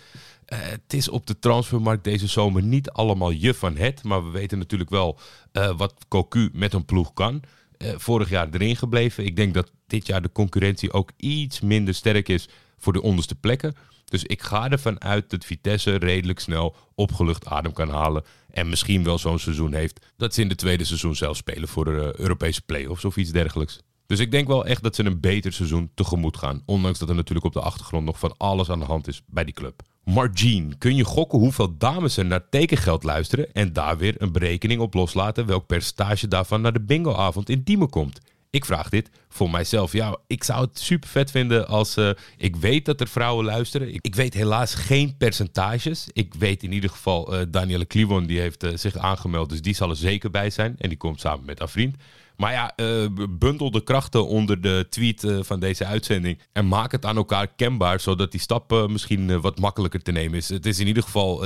uh, 0.49 0.59
het 0.61 0.93
is 0.93 1.09
op 1.09 1.27
de 1.27 1.39
transfermarkt 1.39 2.05
deze 2.05 2.27
zomer 2.27 2.63
niet 2.63 2.91
allemaal 2.91 3.31
je 3.31 3.55
van 3.55 3.77
het. 3.77 4.03
Maar 4.03 4.25
we 4.25 4.31
weten 4.31 4.59
natuurlijk 4.59 4.91
wel 4.91 5.19
uh, 5.53 5.77
wat 5.77 5.95
Cocu 6.09 6.51
met 6.53 6.73
een 6.73 6.85
ploeg 6.85 7.13
kan. 7.13 7.43
Uh, 7.79 7.89
vorig 7.97 8.29
jaar 8.29 8.49
erin 8.51 8.77
gebleven. 8.77 9.25
Ik 9.25 9.37
denk 9.37 9.55
dat 9.55 9.73
dit 9.87 10.07
jaar 10.07 10.23
de 10.23 10.33
concurrentie 10.33 10.93
ook 10.93 11.11
iets 11.17 11.61
minder 11.61 11.95
sterk 11.95 12.29
is 12.29 12.49
voor 12.79 12.93
de 12.93 13.03
onderste 13.03 13.35
plekken. 13.35 13.75
Dus 14.11 14.25
ik 14.25 14.43
ga 14.43 14.71
ervan 14.71 15.01
uit 15.01 15.31
dat 15.31 15.45
Vitesse 15.45 15.95
redelijk 15.97 16.41
snel 16.41 16.77
opgelucht 16.95 17.47
adem 17.47 17.73
kan 17.73 17.89
halen. 17.89 18.25
En 18.51 18.69
misschien 18.69 19.05
wel 19.05 19.19
zo'n 19.19 19.39
seizoen 19.39 19.73
heeft 19.73 20.07
dat 20.17 20.35
ze 20.35 20.41
in 20.41 20.49
de 20.49 20.55
tweede 20.55 20.85
seizoen 20.85 21.17
zelf 21.17 21.37
spelen 21.37 21.69
voor 21.69 21.85
de 21.85 22.15
Europese 22.17 22.63
play-offs 22.63 23.05
of 23.05 23.17
iets 23.17 23.31
dergelijks. 23.31 23.81
Dus 24.07 24.19
ik 24.19 24.31
denk 24.31 24.47
wel 24.47 24.67
echt 24.67 24.83
dat 24.83 24.95
ze 24.95 25.05
een 25.05 25.21
beter 25.21 25.53
seizoen 25.53 25.91
tegemoet 25.95 26.37
gaan. 26.37 26.63
Ondanks 26.67 26.99
dat 26.99 27.09
er 27.09 27.15
natuurlijk 27.15 27.47
op 27.47 27.53
de 27.53 27.61
achtergrond 27.61 28.05
nog 28.05 28.19
van 28.19 28.35
alles 28.37 28.71
aan 28.71 28.79
de 28.79 28.85
hand 28.85 29.09
is 29.09 29.23
bij 29.27 29.45
die 29.45 29.55
club. 29.55 29.83
Margene, 30.05 30.77
kun 30.79 30.95
je 30.95 31.05
gokken 31.05 31.39
hoeveel 31.39 31.77
dames 31.79 32.17
er 32.17 32.25
naar 32.25 32.49
tekengeld 32.49 33.03
luisteren 33.03 33.53
en 33.53 33.73
daar 33.73 33.99
weer 33.99 34.15
een 34.19 34.33
berekening 34.33 34.81
op 34.81 34.95
loslaten 34.95 35.47
welk 35.47 35.67
percentage 35.67 36.29
daarvan 36.29 36.61
naar 36.61 36.73
de 36.73 36.81
bingoavond 36.81 37.49
in 37.49 37.63
Diemen 37.63 37.91
komt? 37.91 38.21
Ik 38.57 38.65
vraag 38.65 38.89
dit 38.89 39.11
voor 39.29 39.51
mijzelf. 39.51 39.93
Ja, 39.93 40.17
ik 40.27 40.45
zou 40.45 40.65
het 40.65 40.79
super 40.79 41.09
vet 41.09 41.31
vinden 41.31 41.69
als. 41.69 41.97
Uh, 41.97 42.11
ik 42.37 42.57
weet 42.57 42.85
dat 42.85 43.01
er 43.01 43.09
vrouwen 43.09 43.45
luisteren. 43.45 43.95
Ik, 43.95 44.15
weet 44.15 44.35
helaas 44.35 44.75
geen 44.75 45.17
percentages. 45.17 46.09
Ik 46.13 46.35
weet 46.35 46.63
in 46.63 46.73
ieder 46.73 46.91
geval. 46.91 47.35
Uh, 47.35 47.41
Danielle 47.49 47.85
Kliwon 47.85 48.27
die 48.27 48.41
heeft 48.41 48.65
uh, 48.65 48.77
zich 48.77 48.97
aangemeld. 48.97 49.49
Dus 49.49 49.63
die 49.63 49.75
zal 49.75 49.91
er 49.91 49.97
zeker 49.97 50.31
bij 50.31 50.51
zijn. 50.51 50.75
En 50.79 50.89
die 50.89 50.99
komt 50.99 51.21
samen 51.21 51.45
met 51.45 51.59
haar 51.59 51.69
vriend. 51.69 51.97
Maar 52.37 52.53
ja, 52.53 52.73
eh, 52.77 53.07
bundel 53.31 53.71
de 53.71 53.83
krachten 53.83 54.27
onder 54.27 54.61
de 54.61 54.87
tweet 54.91 55.25
eh, 55.25 55.39
van 55.43 55.61
deze 55.61 55.85
uitzending. 55.85 56.39
En 56.53 56.69
maak 56.69 56.93
het 56.93 57.05
aan 57.05 57.17
elkaar 57.17 57.47
kenbaar, 57.47 58.01
zodat 58.01 58.31
die 58.31 58.41
stap 58.41 58.73
eh, 58.73 58.87
misschien 58.87 59.41
wat 59.41 59.59
makkelijker 59.59 60.03
te 60.03 60.13
nemen 60.13 60.39
is. 60.39 60.49
Het 60.49 60.67
is 60.67 60.79
in 60.79 60.87
ieder 60.87 61.03
geval 61.03 61.45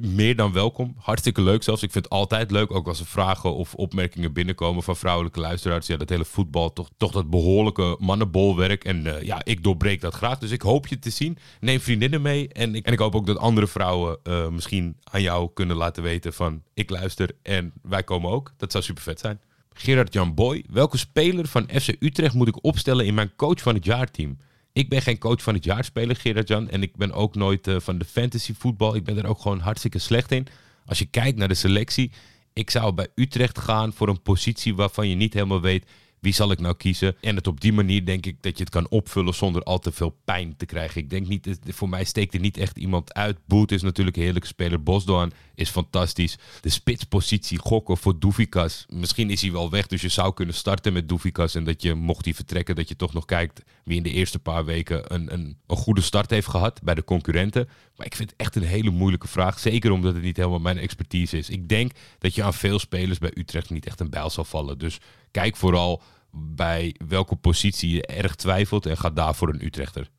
meer 0.00 0.36
dan 0.36 0.52
welkom. 0.52 0.94
Hartstikke 0.98 1.42
leuk 1.42 1.62
zelfs. 1.62 1.82
Ik 1.82 1.90
vind 1.90 2.04
het 2.04 2.12
altijd 2.12 2.50
leuk, 2.50 2.70
ook 2.70 2.88
als 2.88 3.00
er 3.00 3.06
vragen 3.06 3.54
of 3.54 3.74
opmerkingen 3.74 4.32
binnenkomen 4.32 4.82
van 4.82 4.96
vrouwelijke 4.96 5.40
luisteraars. 5.40 5.86
Ja, 5.86 5.96
dat 5.96 6.08
hele 6.08 6.24
voetbal, 6.24 6.72
toch, 6.72 6.88
toch 6.96 7.12
dat 7.12 7.30
behoorlijke 7.30 7.96
mannenbolwerk. 7.98 8.84
En 8.84 9.24
ja, 9.24 9.44
ik 9.44 9.62
doorbreek 9.62 10.00
dat 10.00 10.14
graag. 10.14 10.38
Dus 10.38 10.50
ik 10.50 10.62
hoop 10.62 10.86
je 10.86 10.98
te 10.98 11.10
zien. 11.10 11.38
Neem 11.60 11.80
vriendinnen 11.80 12.22
mee. 12.22 12.48
En 12.48 12.74
ik, 12.74 12.86
en 12.86 12.92
ik 12.92 12.98
hoop 12.98 13.14
ook 13.14 13.26
dat 13.26 13.38
andere 13.38 13.66
vrouwen 13.66 14.18
misschien 14.50 14.96
aan 15.02 15.22
jou 15.22 15.50
kunnen 15.54 15.76
laten 15.76 16.02
weten 16.02 16.32
van... 16.32 16.62
ik 16.74 16.90
luister 16.90 17.30
en 17.42 17.72
wij 17.82 18.02
komen 18.02 18.30
ook. 18.30 18.52
Dat 18.56 18.72
zou 18.72 18.84
super 18.84 19.02
vet 19.02 19.20
zijn. 19.20 19.40
Gerard 19.78 20.12
Jan 20.12 20.34
Boy, 20.34 20.64
welke 20.70 20.98
speler 20.98 21.46
van 21.46 21.68
FC 21.80 21.88
Utrecht 22.00 22.34
moet 22.34 22.48
ik 22.48 22.64
opstellen 22.64 23.06
in 23.06 23.14
mijn 23.14 23.36
coach 23.36 23.60
van 23.60 23.74
het 23.74 23.84
jaarteam? 23.84 24.38
Ik 24.72 24.88
ben 24.88 25.02
geen 25.02 25.18
coach 25.18 25.42
van 25.42 25.54
het 25.54 25.64
jaar 25.64 25.84
speler, 25.84 26.16
Gerard 26.16 26.48
Jan. 26.48 26.68
En 26.68 26.82
ik 26.82 26.96
ben 26.96 27.12
ook 27.12 27.34
nooit 27.34 27.66
eh, 27.66 27.76
van 27.78 27.98
de 27.98 28.04
fantasy 28.04 28.54
voetbal. 28.58 28.94
Ik 28.94 29.04
ben 29.04 29.18
er 29.18 29.26
ook 29.26 29.40
gewoon 29.40 29.60
hartstikke 29.60 29.98
slecht 29.98 30.32
in. 30.32 30.46
Als 30.86 30.98
je 30.98 31.06
kijkt 31.06 31.38
naar 31.38 31.48
de 31.48 31.54
selectie, 31.54 32.10
ik 32.52 32.70
zou 32.70 32.92
bij 32.92 33.08
Utrecht 33.14 33.58
gaan 33.58 33.92
voor 33.92 34.08
een 34.08 34.22
positie 34.22 34.74
waarvan 34.74 35.08
je 35.08 35.14
niet 35.14 35.34
helemaal 35.34 35.60
weet 35.60 35.86
wie 36.26 36.34
zal 36.34 36.50
ik 36.50 36.60
nou 36.60 36.74
kiezen. 36.76 37.16
En 37.20 37.36
het 37.36 37.46
op 37.46 37.60
die 37.60 37.72
manier 37.72 38.04
denk 38.04 38.26
ik 38.26 38.42
dat 38.42 38.56
je 38.56 38.64
het 38.64 38.72
kan 38.72 38.88
opvullen 38.88 39.34
zonder 39.34 39.62
al 39.62 39.78
te 39.78 39.92
veel 39.92 40.16
pijn 40.24 40.56
te 40.56 40.66
krijgen. 40.66 41.00
Ik 41.00 41.10
denk 41.10 41.28
niet, 41.28 41.58
voor 41.66 41.88
mij 41.88 42.04
steekt 42.04 42.34
er 42.34 42.40
niet 42.40 42.56
echt 42.56 42.78
iemand 42.78 43.14
uit. 43.14 43.38
Boet 43.46 43.72
is 43.72 43.82
natuurlijk 43.82 44.16
een 44.16 44.22
heerlijke 44.22 44.48
speler. 44.48 44.82
Bosdoan 44.82 45.32
is 45.54 45.70
fantastisch. 45.70 46.38
De 46.60 46.68
spitspositie 46.68 47.58
gokken 47.58 47.96
voor 47.96 48.18
Doefikas. 48.18 48.86
Misschien 48.88 49.30
is 49.30 49.42
hij 49.42 49.52
wel 49.52 49.70
weg, 49.70 49.86
dus 49.86 50.00
je 50.00 50.08
zou 50.08 50.34
kunnen 50.34 50.54
starten 50.54 50.92
met 50.92 51.08
Doefikas. 51.08 51.54
En 51.54 51.64
dat 51.64 51.82
je, 51.82 51.94
mocht 51.94 52.24
hij 52.24 52.34
vertrekken, 52.34 52.74
dat 52.74 52.88
je 52.88 52.96
toch 52.96 53.12
nog 53.12 53.24
kijkt 53.24 53.62
wie 53.84 53.96
in 53.96 54.02
de 54.02 54.10
eerste 54.10 54.38
paar 54.38 54.64
weken 54.64 55.14
een, 55.14 55.32
een, 55.32 55.56
een 55.66 55.76
goede 55.76 56.00
start 56.00 56.30
heeft 56.30 56.48
gehad 56.48 56.82
bij 56.82 56.94
de 56.94 57.04
concurrenten. 57.04 57.68
Maar 57.96 58.06
ik 58.06 58.16
vind 58.16 58.30
het 58.30 58.40
echt 58.40 58.56
een 58.56 58.62
hele 58.62 58.90
moeilijke 58.90 59.28
vraag. 59.28 59.58
Zeker 59.58 59.90
omdat 59.90 60.14
het 60.14 60.22
niet 60.22 60.36
helemaal 60.36 60.58
mijn 60.58 60.78
expertise 60.78 61.38
is. 61.38 61.50
Ik 61.50 61.68
denk 61.68 61.92
dat 62.18 62.34
je 62.34 62.42
aan 62.42 62.54
veel 62.54 62.78
spelers 62.78 63.18
bij 63.18 63.32
Utrecht 63.34 63.70
niet 63.70 63.86
echt 63.86 64.00
een 64.00 64.10
bijl 64.10 64.30
zal 64.30 64.44
vallen. 64.44 64.78
Dus 64.78 64.98
kijk 65.30 65.56
vooral 65.56 66.02
bij 66.38 66.94
welke 67.08 67.36
positie 67.36 67.94
je 67.94 68.06
erg 68.06 68.34
twijfelt 68.34 68.86
en 68.86 68.96
ga 68.96 69.10
daarvoor 69.10 69.48
een 69.48 69.64
Utrechter. 69.64 70.10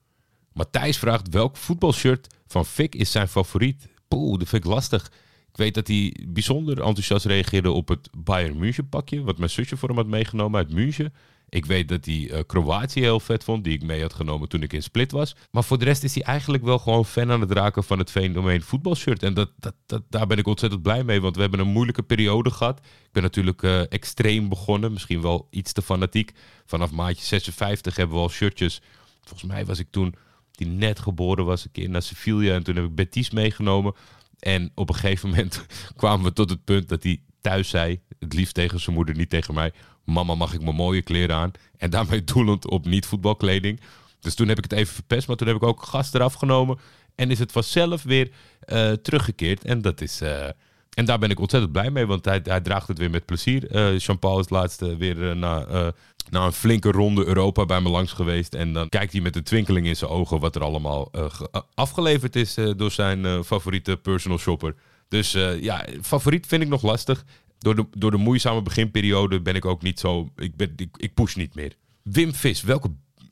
Matthijs 0.54 0.98
vraagt 0.98 1.30
welk 1.30 1.58
voetbalshirt 1.58 2.36
van 2.48 2.66
Fik 2.66 2.96
is 2.96 3.12
zijn 3.12 3.28
favoriet. 3.28 3.88
Poeh, 4.08 4.40
dat 4.40 4.48
vind 4.48 4.64
ik 4.64 4.70
lastig. 4.70 5.12
Ik 5.50 5.58
weet 5.58 5.74
dat 5.74 5.88
hij 5.88 6.16
bijzonder 6.28 6.78
enthousiast 6.78 7.26
reageerde 7.26 7.72
op 7.72 7.88
het 7.88 8.10
Bayern 8.18 8.58
München 8.58 8.90
pakje, 8.90 9.22
wat 9.22 9.38
mijn 9.38 9.50
zusje 9.50 9.78
voor 9.78 9.90
hem 9.90 9.98
had 9.98 10.08
meegenomen 10.08 10.60
uit 10.60 10.74
München. 10.74 11.14
Ik 11.50 11.66
weet 11.66 11.88
dat 11.88 12.06
hij 12.06 12.30
eh, 12.32 12.40
Kroatië 12.48 13.00
heel 13.00 13.20
vet 13.20 13.44
vond, 13.44 13.64
die 13.64 13.74
ik 13.74 13.84
mee 13.84 14.02
had 14.02 14.14
genomen 14.14 14.50
toen 14.50 14.62
ik 14.62 14.74
in 14.74 14.84
Split 14.84 15.12
was. 15.12 15.36
Maar 15.52 15.64
voor 15.64 15.78
de 15.78 15.86
rest 15.86 16.04
is 16.04 16.16
hij 16.16 16.24
eigenlijk 16.24 16.64
wel 16.64 16.80
gewoon 16.80 17.06
fan 17.06 17.32
aan 17.32 17.42
het 17.42 17.52
raken 17.52 17.84
van 17.84 18.00
het 18.00 18.12
fenomeen 18.12 18.62
voetbalshirt. 18.62 19.24
En 19.24 19.34
dat, 19.34 19.52
dat, 19.86 20.02
daar 20.10 20.28
ben 20.28 20.38
ik 20.38 20.48
ontzettend 20.48 20.82
blij 20.82 21.04
mee, 21.04 21.22
want 21.22 21.36
we 21.36 21.42
hebben 21.42 21.60
een 21.60 21.68
moeilijke 21.68 22.04
periode 22.04 22.52
gehad. 22.52 22.80
Ik 22.80 23.12
ben 23.12 23.24
natuurlijk 23.24 23.64
eh, 23.64 23.92
extreem 23.92 24.50
begonnen, 24.50 24.92
misschien 24.92 25.22
wel 25.22 25.48
iets 25.50 25.72
te 25.74 25.82
fanatiek. 25.82 26.32
Vanaf 26.66 26.92
maatje 26.92 27.26
56 27.26 27.96
hebben 27.96 28.16
we 28.16 28.22
al 28.22 28.30
shirtjes. 28.30 28.82
Volgens 29.22 29.52
mij 29.52 29.66
was 29.66 29.80
ik 29.80 29.88
toen, 29.92 30.16
die 30.52 30.68
net 30.68 31.00
geboren 31.00 31.46
was, 31.46 31.66
een 31.66 31.72
keer 31.72 31.90
naar 31.90 32.02
Sevilla. 32.02 32.54
En 32.54 32.64
toen 32.64 32.76
heb 32.76 32.86
ik 32.86 32.96
Betis 32.96 33.30
meegenomen. 33.30 33.94
En 34.40 34.72
op 34.76 34.90
een 34.90 34.96
gegeven 34.96 35.30
moment 35.30 35.66
kwamen 35.96 36.26
we 36.26 36.34
tot 36.34 36.50
het 36.50 36.64
punt 36.64 36.90
dat 36.90 37.04
hij 37.04 37.22
thuis 37.42 37.70
zei, 37.70 38.00
het 38.20 38.34
liefst 38.34 38.54
tegen 38.54 38.80
zijn 38.80 38.96
moeder, 38.96 39.16
niet 39.16 39.30
tegen 39.30 39.54
mij, 39.54 39.72
mama 40.08 40.36
mag 40.36 40.54
ik 40.54 40.62
mijn 40.62 40.76
mooie 40.76 41.02
kleren 41.02 41.36
aan? 41.36 41.52
En 41.78 41.90
daarmee 41.90 42.24
doelend 42.24 42.70
op 42.70 42.86
niet 42.86 43.06
voetbalkleding. 43.06 43.80
Dus 44.20 44.36
toen 44.36 44.48
heb 44.48 44.58
ik 44.58 44.64
het 44.64 44.74
even 44.74 44.94
verpest, 44.94 45.28
maar 45.28 45.36
toen 45.38 45.48
heb 45.48 45.56
ik 45.56 45.64
ook 45.64 45.84
gas 45.84 46.14
eraf 46.14 46.34
genomen. 46.34 46.78
En 47.16 47.32
is 47.32 47.40
het 47.40 47.52
vanzelf 47.52 48.04
weer 48.04 48.30
eh, 48.60 48.92
teruggekeerd. 48.92 49.64
En 49.64 49.82
dat 49.82 50.02
is... 50.02 50.22
eh, 50.22 50.46
en 50.94 51.06
daar 51.06 51.20
ben 51.20 51.30
ik 51.30 51.40
ontzettend 51.40 51.72
blij 51.72 51.90
mee, 51.92 52.06
want 52.06 52.26
hij, 52.26 52.42
draagt 52.62 52.88
het 52.88 52.98
weer 52.98 53.10
met 53.10 53.26
plezier. 53.26 53.72
Eh 53.72 53.98
Jean-Paul 54.00 54.40
is 54.40 54.50
laatst 54.50 54.98
weer 54.98 55.36
na, 55.36 55.66
na 56.30 56.46
een 56.46 56.52
flinke 56.54 56.92
ronde 56.92 57.26
Europa 57.26 57.66
bij 57.66 57.82
me 57.82 57.90
langs 57.90 58.12
geweest. 58.12 58.54
En 58.54 58.74
dan 58.74 58.90
kijkt 58.90 59.12
hij 59.12 59.22
met 59.22 59.36
een 59.36 59.44
twinkeling 59.44 59.88
in 59.88 59.96
zijn 59.96 60.12
ogen 60.12 60.40
wat 60.40 60.56
er 60.56 60.62
allemaal 60.64 61.10
ge- 61.12 61.64
afgeleverd 61.74 62.36
is 62.36 62.54
door 62.78 62.92
zijn 62.92 63.44
favoriete 63.44 63.98
personal 63.98 64.38
shopper. 64.38 64.76
Dus 65.08 65.32
ja, 65.62 65.86
favoriet 66.02 66.48
vind 66.48 66.62
ik 66.64 66.70
nog 66.70 66.82
lastig. 66.82 67.24
Door 67.58 67.76
de, 67.76 67.86
door 67.98 68.12
de 68.12 68.18
moeizame 68.18 68.62
beginperiode 68.62 69.42
ben 69.42 69.56
ik 69.56 69.66
ook 69.66 69.82
niet 69.82 70.00
zo... 70.00 70.30
Ik, 70.36 70.56
ben, 70.56 70.74
ik, 70.76 70.98
ik 70.98 71.14
push 71.14 71.36
niet 71.36 71.56
meer. 71.56 71.76
Wim 72.04 72.34
Vis, 72.34 72.62
welke 72.62 72.90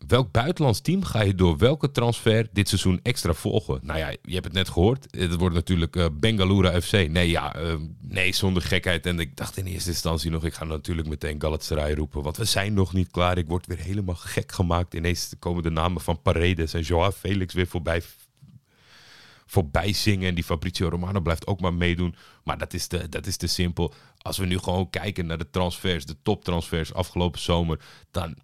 Welk 0.08 0.32
buitenlands 0.32 0.82
team 0.82 1.04
ga 1.04 1.22
je 1.22 1.36
door 1.36 1.58
welke 1.58 1.92
transfer 1.92 2.48
dit 2.52 2.68
seizoen 2.68 3.00
extra 3.04 3.34
volgen? 3.34 3.80
Nou 3.82 4.00
ja, 4.00 4.10
je 4.10 4.34
hebt 4.34 4.46
het 4.46 4.54
net 4.54 4.70
gehoord. 4.70 5.08
Het 5.10 5.36
wordt 5.36 5.56
natuurlijk 5.56 5.96
eh 5.96 6.06
Bengaluru 6.14 6.82
FC. 6.82 6.92
Nee, 6.92 7.30
ja, 7.30 7.56
eh, 7.56 7.76
nee, 8.02 8.34
zonder 8.34 8.62
gekheid. 8.62 9.06
En 9.06 9.20
ik 9.20 9.36
dacht 9.36 9.58
in 9.58 9.66
eerste 9.66 9.90
instantie 9.90 10.32
nog, 10.32 10.46
ik 10.46 10.54
ga 10.54 10.64
natuurlijk 10.64 11.08
meteen 11.08 11.42
Galatasaray 11.42 11.94
roepen. 11.94 12.22
Want 12.22 12.38
we 12.38 12.46
zijn 12.46 12.74
nog 12.74 12.94
niet 12.94 13.12
klaar. 13.12 13.38
Ik 13.38 13.48
word 13.48 13.66
weer 13.66 13.80
helemaal 13.80 14.16
gek 14.16 14.52
gemaakt. 14.52 14.94
Ineens 14.94 15.34
komen 15.40 15.64
de 15.64 15.70
namen 15.70 16.02
van 16.02 16.22
Paredes 16.22 16.74
en 16.74 16.82
Joao 16.82 17.12
Felix 17.12 17.54
weer 17.54 17.68
voorbij 17.68 18.02
voorbij 19.46 19.94
zingen. 19.94 20.30
En 20.30 20.36
die 20.36 20.44
Fabrizio 20.44 20.90
Romano 20.90 21.20
blijft 21.20 21.48
ook 21.48 21.60
maar 21.60 21.74
meedoen. 21.74 22.16
Maar 22.44 22.58
dat 22.58 22.74
is, 22.74 22.88
te, 22.88 23.10
dat 23.10 23.26
is 23.28 23.38
te 23.38 23.48
simpel. 23.48 23.94
Als 24.26 24.38
we 24.38 24.46
nu 24.46 24.58
gewoon 24.58 24.90
kijken 24.90 25.26
naar 25.26 25.38
de 25.38 25.50
transfers, 25.50 26.06
de 26.06 26.16
toptransfers 26.24 26.94
afgelopen 26.94 27.40
zomer, 27.40 27.80
dan 28.12 28.36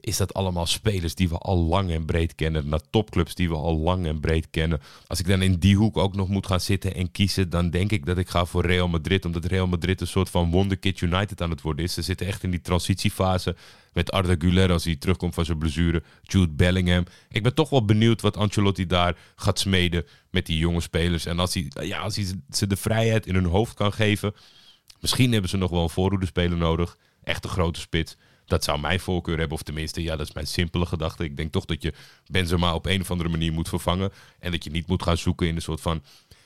is 0.00 0.16
dat 0.16 0.34
allemaal 0.34 0.66
spelers 0.66 1.14
die 1.14 1.28
we 1.28 1.38
al 1.38 1.56
lang 1.56 1.90
en 1.90 2.04
breed 2.04 2.34
kennen. 2.34 2.68
Naar 2.68 2.80
topclubs 2.90 3.34
die 3.34 3.48
we 3.48 3.54
al 3.54 3.78
lang 3.78 4.06
en 4.06 4.20
breed 4.20 4.50
kennen. 4.50 4.80
Als 5.06 5.18
ik 5.18 5.26
dan 5.26 5.42
in 5.42 5.54
die 5.58 5.76
hoek 5.76 5.96
ook 5.96 6.16
nog 6.16 6.28
moet 6.28 6.46
gaan 6.46 6.60
zitten 6.60 6.94
en 6.94 7.10
kiezen, 7.10 7.50
dan 7.50 7.70
denk 7.70 7.90
ik 7.92 8.06
dat 8.06 8.18
ik 8.18 8.28
ga 8.28 8.44
voor 8.44 8.66
Real 8.66 8.88
Madrid. 8.88 9.24
Omdat 9.24 9.44
Real 9.44 9.66
Madrid 9.66 10.00
een 10.00 10.06
soort 10.06 10.30
van 10.30 10.50
wonderkid 10.50 11.00
United 11.00 11.42
aan 11.42 11.50
het 11.50 11.60
worden 11.60 11.84
is. 11.84 11.94
Ze 11.94 12.02
zitten 12.02 12.26
echt 12.26 12.42
in 12.42 12.50
die 12.50 12.60
transitiefase 12.60 13.56
met 13.92 14.10
Arda 14.10 14.34
Güler 14.38 14.72
als 14.72 14.84
hij 14.84 14.96
terugkomt 14.96 15.34
van 15.34 15.44
zijn 15.44 15.58
blessure. 15.58 16.02
Jude 16.22 16.52
Bellingham. 16.52 17.04
Ik 17.30 17.42
ben 17.42 17.54
toch 17.54 17.70
wel 17.70 17.84
benieuwd 17.84 18.20
wat 18.20 18.36
Ancelotti 18.36 18.86
daar 18.86 19.16
gaat 19.36 19.58
smeden 19.58 20.06
met 20.30 20.46
die 20.46 20.58
jonge 20.58 20.80
spelers. 20.80 21.26
En 21.26 21.38
als 21.38 21.54
hij, 21.54 21.70
ja, 21.80 21.98
als 21.98 22.16
hij 22.16 22.26
ze 22.50 22.66
de 22.66 22.76
vrijheid 22.76 23.26
in 23.26 23.34
hun 23.34 23.44
hoofd 23.44 23.74
kan 23.74 23.92
geven. 23.92 24.34
Misschien 25.00 25.32
hebben 25.32 25.50
ze 25.50 25.56
nog 25.56 25.70
wel 25.70 25.82
een 25.82 25.90
voorhoedespeler 25.90 26.56
nodig. 26.56 26.96
Echt 27.24 27.44
een 27.44 27.50
grote 27.50 27.80
spits. 27.80 28.16
Dat 28.46 28.64
zou 28.64 28.80
mijn 28.80 29.00
voorkeur 29.00 29.38
hebben, 29.38 29.56
of 29.56 29.62
tenminste, 29.62 30.02
ja, 30.02 30.16
dat 30.16 30.26
is 30.26 30.34
mijn 30.34 30.46
simpele 30.46 30.86
gedachte. 30.86 31.24
Ik 31.24 31.36
denk 31.36 31.52
toch 31.52 31.64
dat 31.64 31.82
je 31.82 31.92
Benzema 32.26 32.74
op 32.74 32.86
een 32.86 33.00
of 33.00 33.10
andere 33.10 33.28
manier 33.28 33.52
moet 33.52 33.68
vervangen. 33.68 34.12
En 34.38 34.50
dat 34.50 34.64
je 34.64 34.70
niet 34.70 34.86
moet 34.86 35.02
gaan 35.02 35.16
zoeken 35.16 35.46
in 35.46 35.56
een 35.56 35.62
soort 35.62 35.80
van 35.80 36.02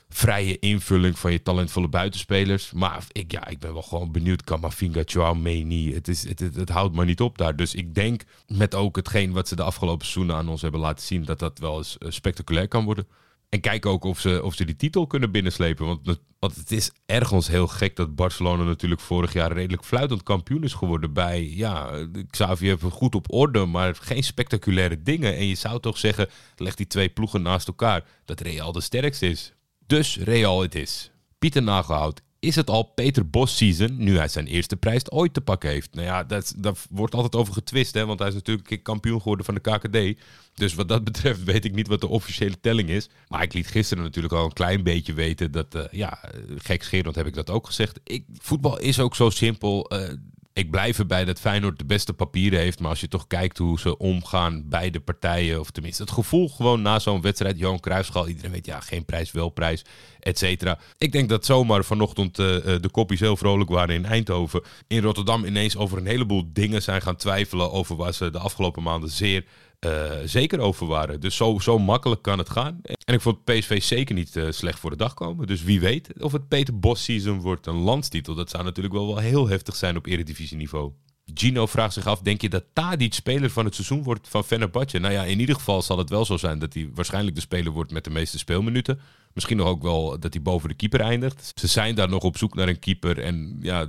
vrije 0.09 0.59
invulling 0.59 1.19
van 1.19 1.31
je 1.31 1.41
talentvolle 1.41 1.87
buitenspelers. 1.87 2.71
Maar 2.71 3.03
ik, 3.11 3.31
ja, 3.31 3.47
ik 3.47 3.59
ben 3.59 3.73
wel 3.73 3.81
gewoon 3.81 4.11
benieuwd. 4.11 4.43
Camavinga, 4.43 5.01
Chouameni, 5.05 5.93
het, 5.93 6.07
is, 6.07 6.27
het, 6.27 6.39
het, 6.39 6.55
het 6.55 6.69
houdt 6.69 6.95
maar 6.95 7.05
niet 7.05 7.21
op 7.21 7.37
daar. 7.37 7.55
Dus 7.55 7.75
ik 7.75 7.95
denk 7.95 8.23
met 8.47 8.75
ook 8.75 8.95
hetgeen 8.95 9.31
wat 9.31 9.47
ze 9.47 9.55
de 9.55 9.63
afgelopen 9.63 10.05
seizoenen 10.05 10.35
aan 10.35 10.49
ons 10.49 10.61
hebben 10.61 10.79
laten 10.79 11.05
zien... 11.05 11.23
dat 11.23 11.39
dat 11.39 11.59
wel 11.59 11.77
eens 11.77 11.97
eh, 11.97 12.11
spectaculair 12.11 12.67
kan 12.67 12.85
worden. 12.85 13.07
En 13.51 13.59
kijk 13.59 13.85
ook 13.85 14.03
of 14.03 14.19
ze, 14.19 14.43
of 14.43 14.53
ze 14.53 14.65
die 14.65 14.75
titel 14.75 15.07
kunnen 15.07 15.31
binnenslepen. 15.31 15.85
Want, 15.85 16.19
want 16.39 16.55
het 16.55 16.71
is 16.71 16.91
ergens 17.05 17.47
heel 17.47 17.67
gek 17.67 17.95
dat 17.95 18.15
Barcelona 18.15 18.63
natuurlijk 18.63 19.01
vorig 19.01 19.33
jaar 19.33 19.51
redelijk 19.51 19.85
fluitend 19.85 20.23
kampioen 20.23 20.63
is 20.63 20.73
geworden. 20.73 21.13
Bij, 21.13 21.49
ja, 21.49 22.07
Xavi 22.29 22.67
heeft 22.67 22.81
het 22.81 22.91
goed 22.93 23.15
op 23.15 23.33
orde, 23.33 23.65
maar 23.65 23.95
geen 23.95 24.23
spectaculaire 24.23 25.01
dingen. 25.01 25.35
En 25.35 25.47
je 25.47 25.55
zou 25.55 25.79
toch 25.79 25.97
zeggen, 25.97 26.27
leg 26.55 26.75
die 26.75 26.87
twee 26.87 27.09
ploegen 27.09 27.41
naast 27.41 27.67
elkaar, 27.67 28.03
dat 28.25 28.39
Real 28.39 28.71
de 28.71 28.81
sterkste 28.81 29.27
is. 29.27 29.53
Dus 29.87 30.17
Real 30.17 30.61
het 30.61 30.75
is. 30.75 31.11
Pieter 31.39 31.63
Nagelhout, 31.63 32.21
is 32.41 32.55
het 32.55 32.69
al 32.69 32.83
Peter 32.83 33.29
Bos 33.29 33.57
season 33.57 33.95
nu 33.97 34.17
hij 34.17 34.27
zijn 34.27 34.47
eerste 34.47 34.75
prijs 34.75 35.11
ooit 35.11 35.33
te 35.33 35.41
pakken 35.41 35.69
heeft? 35.69 35.93
Nou 35.93 36.07
ja, 36.07 36.23
dat, 36.23 36.53
daar 36.57 36.73
wordt 36.89 37.15
altijd 37.15 37.35
over 37.35 37.53
getwist, 37.53 37.93
hè, 37.93 38.05
want 38.05 38.19
hij 38.19 38.27
is 38.27 38.33
natuurlijk 38.33 38.83
kampioen 38.83 39.21
geworden 39.21 39.45
van 39.45 39.53
de 39.53 39.59
KKD. 39.59 40.21
Dus 40.53 40.73
wat 40.73 40.87
dat 40.87 41.03
betreft 41.03 41.43
weet 41.43 41.65
ik 41.65 41.73
niet 41.75 41.87
wat 41.87 42.01
de 42.01 42.07
officiële 42.07 42.59
telling 42.61 42.89
is. 42.89 43.09
Maar 43.27 43.43
ik 43.43 43.53
liet 43.53 43.67
gisteren 43.67 44.03
natuurlijk 44.03 44.33
al 44.33 44.45
een 44.45 44.53
klein 44.53 44.83
beetje 44.83 45.13
weten 45.13 45.51
dat, 45.51 45.75
eh, 45.75 45.83
ja, 45.91 46.23
eh, 46.23 46.39
gekscherend 46.57 47.15
heb 47.15 47.27
ik 47.27 47.33
dat 47.33 47.49
ook 47.49 47.65
gezegd. 47.65 47.99
Ik, 48.03 48.25
voetbal 48.37 48.79
is 48.79 48.99
ook 48.99 49.15
zo 49.15 49.29
simpel. 49.29 49.89
eh, 49.89 50.13
ik 50.53 50.71
blijf 50.71 50.99
erbij 50.99 51.25
dat 51.25 51.39
Feyenoord 51.39 51.77
de 51.77 51.85
beste 51.85 52.13
papieren 52.13 52.59
heeft. 52.59 52.79
Maar 52.79 52.89
als 52.89 53.01
je 53.01 53.07
toch 53.07 53.27
kijkt 53.27 53.57
hoe 53.57 53.79
ze 53.79 53.97
omgaan 53.97 54.69
bij 54.69 54.89
de 54.89 54.99
partijen. 54.99 55.59
Of 55.59 55.71
tenminste 55.71 56.01
het 56.01 56.11
gevoel 56.11 56.49
gewoon 56.49 56.81
na 56.81 56.99
zo'n 56.99 57.21
wedstrijd. 57.21 57.59
Johan 57.59 57.79
Cruijffschal, 57.79 58.27
iedereen 58.27 58.51
weet 58.51 58.65
ja, 58.65 58.79
geen 58.79 59.05
prijs, 59.05 59.31
wel 59.31 59.49
prijs, 59.49 59.85
et 60.19 60.37
cetera. 60.37 60.79
Ik 60.97 61.11
denk 61.11 61.29
dat 61.29 61.45
zomaar 61.45 61.83
vanochtend 61.83 62.39
eh, 62.39 62.55
eh, 62.55 62.81
de 62.81 62.89
koppies 62.89 63.19
heel 63.19 63.37
vrolijk 63.37 63.69
waren 63.69 63.95
in 63.95 64.05
Eindhoven. 64.05 64.61
In 64.87 65.01
Rotterdam 65.01 65.45
ineens 65.45 65.77
over 65.77 65.97
een 65.97 66.05
heleboel 66.05 66.43
dingen 66.53 66.81
zijn 66.81 67.01
gaan 67.01 67.15
twijfelen. 67.15 67.71
Over 67.71 67.95
waar 67.95 68.13
ze 68.13 68.29
de 68.29 68.39
afgelopen 68.39 68.83
maanden 68.83 69.09
zeer 69.09 69.45
eh, 69.81 70.11
zeker 70.25 70.59
over 70.59 70.87
waren. 70.87 71.19
Dus 71.19 71.35
zo, 71.35 71.59
zo 71.59 71.79
makkelijk 71.79 72.21
kan 72.21 72.37
het 72.37 72.49
gaan. 72.49 72.79
En 72.83 73.13
ik 73.13 73.21
vond 73.21 73.43
PSV 73.43 73.81
zeker 73.83 74.15
niet 74.15 74.35
eh, 74.35 74.45
slecht 74.49 74.79
voor 74.79 74.89
de 74.89 74.95
dag 74.95 75.13
komen. 75.13 75.47
Dus 75.47 75.63
wie 75.63 75.79
weet 75.79 76.09
of 76.19 76.31
het 76.31 76.47
Peter 76.47 76.79
Bos 76.79 77.03
season 77.03 77.39
wordt 77.39 77.67
een 77.67 77.75
landstitel. 77.75 78.35
Dat 78.35 78.49
zou 78.49 78.63
natuurlijk 78.63 78.95
wel, 78.95 79.07
wel 79.07 79.17
heel 79.17 79.47
heftig 79.47 79.75
zijn 79.75 79.97
op 79.97 80.05
eredivisieniveau. 80.05 80.91
Gino 81.33 81.65
vraagt 81.65 81.93
zich 81.93 82.05
af, 82.05 82.19
denk 82.19 82.41
je 82.41 82.49
dat 82.49 82.63
Tadic 82.73 83.13
speler 83.13 83.49
van 83.49 83.65
het 83.65 83.75
seizoen 83.75 84.03
wordt 84.03 84.27
van 84.27 84.43
Fenerbahce? 84.43 84.99
Nou 84.99 85.13
ja, 85.13 85.23
in 85.23 85.39
ieder 85.39 85.55
geval 85.55 85.81
zal 85.81 85.97
het 85.97 86.09
wel 86.09 86.25
zo 86.25 86.37
zijn 86.37 86.59
dat 86.59 86.73
hij 86.73 86.89
waarschijnlijk 86.93 87.35
de 87.35 87.41
speler 87.41 87.71
wordt 87.71 87.91
met 87.91 88.03
de 88.03 88.09
meeste 88.09 88.37
speelminuten. 88.37 88.99
Misschien 89.33 89.57
nog 89.57 89.67
ook 89.67 89.81
wel 89.81 90.19
dat 90.19 90.33
hij 90.33 90.41
boven 90.41 90.69
de 90.69 90.75
keeper 90.75 91.01
eindigt. 91.01 91.51
Ze 91.55 91.67
zijn 91.67 91.95
daar 91.95 92.09
nog 92.09 92.23
op 92.23 92.37
zoek 92.37 92.55
naar 92.55 92.67
een 92.67 92.79
keeper. 92.79 93.19
En 93.19 93.57
ja, 93.61 93.87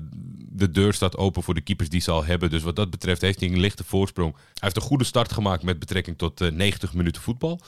de 0.55 0.71
deur 0.71 0.93
staat 0.93 1.17
open 1.17 1.43
voor 1.43 1.55
de 1.55 1.61
keepers 1.61 1.89
die 1.89 2.01
ze 2.01 2.11
al 2.11 2.25
hebben. 2.25 2.51
Dus 2.51 2.63
wat 2.63 2.77
dat 2.77 2.91
betreft 2.91 3.21
heeft 3.21 3.41
hij 3.41 3.49
een 3.49 3.61
lichte 3.61 3.85
voorsprong. 3.85 4.35
Hij 4.35 4.43
heeft 4.55 4.77
een 4.77 4.83
goede 4.83 5.05
start 5.05 5.33
gemaakt 5.33 5.63
met 5.63 5.79
betrekking 5.79 6.19
tot 6.19 6.41
uh, 6.41 6.51
90 6.51 6.95
minuten 6.95 7.23
voetbal. 7.23 7.61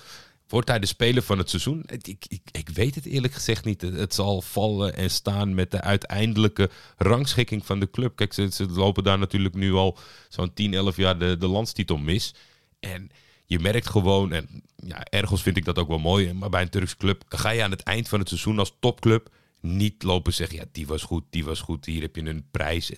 Wordt 0.48 0.68
hij 0.68 0.78
de 0.78 0.86
speler 0.86 1.22
van 1.22 1.38
het 1.38 1.50
seizoen? 1.50 1.84
Ik, 1.86 2.24
ik, 2.28 2.42
ik 2.50 2.68
weet 2.68 2.94
het 2.94 3.06
eerlijk 3.06 3.32
gezegd 3.32 3.64
niet. 3.64 3.80
Het 3.80 4.14
zal 4.14 4.42
vallen 4.42 4.96
en 4.96 5.10
staan 5.10 5.54
met 5.54 5.70
de 5.70 5.80
uiteindelijke 5.80 6.70
rangschikking 6.96 7.66
van 7.66 7.80
de 7.80 7.90
club. 7.90 8.16
Kijk, 8.16 8.32
ze, 8.32 8.48
ze 8.52 8.68
lopen 8.68 9.04
daar 9.04 9.18
natuurlijk 9.18 9.54
nu 9.54 9.72
al 9.72 9.98
zo'n 10.28 10.54
10, 10.54 10.74
11 10.74 10.96
jaar 10.96 11.18
de, 11.18 11.36
de 11.36 11.46
landstitel 11.46 11.96
mis. 11.96 12.34
En 12.80 13.10
je 13.46 13.58
merkt 13.58 13.88
gewoon, 13.88 14.32
en 14.32 14.62
ja, 14.76 15.04
ergens 15.04 15.42
vind 15.42 15.56
ik 15.56 15.64
dat 15.64 15.78
ook 15.78 15.88
wel 15.88 15.98
mooi, 15.98 16.32
maar 16.32 16.50
bij 16.50 16.62
een 16.62 16.68
Turkse 16.68 16.96
club 16.96 17.24
ga 17.28 17.50
je 17.50 17.62
aan 17.62 17.70
het 17.70 17.82
eind 17.82 18.08
van 18.08 18.18
het 18.18 18.28
seizoen 18.28 18.58
als 18.58 18.76
topclub 18.80 19.28
niet 19.64 20.02
lopen 20.02 20.34
zeggen, 20.34 20.56
ja, 20.56 20.64
die 20.72 20.86
was 20.86 21.02
goed, 21.02 21.24
die 21.30 21.44
was 21.44 21.60
goed, 21.60 21.84
hier 21.84 22.02
heb 22.02 22.16
je 22.16 22.24
een 22.24 22.46
prijs. 22.50 22.92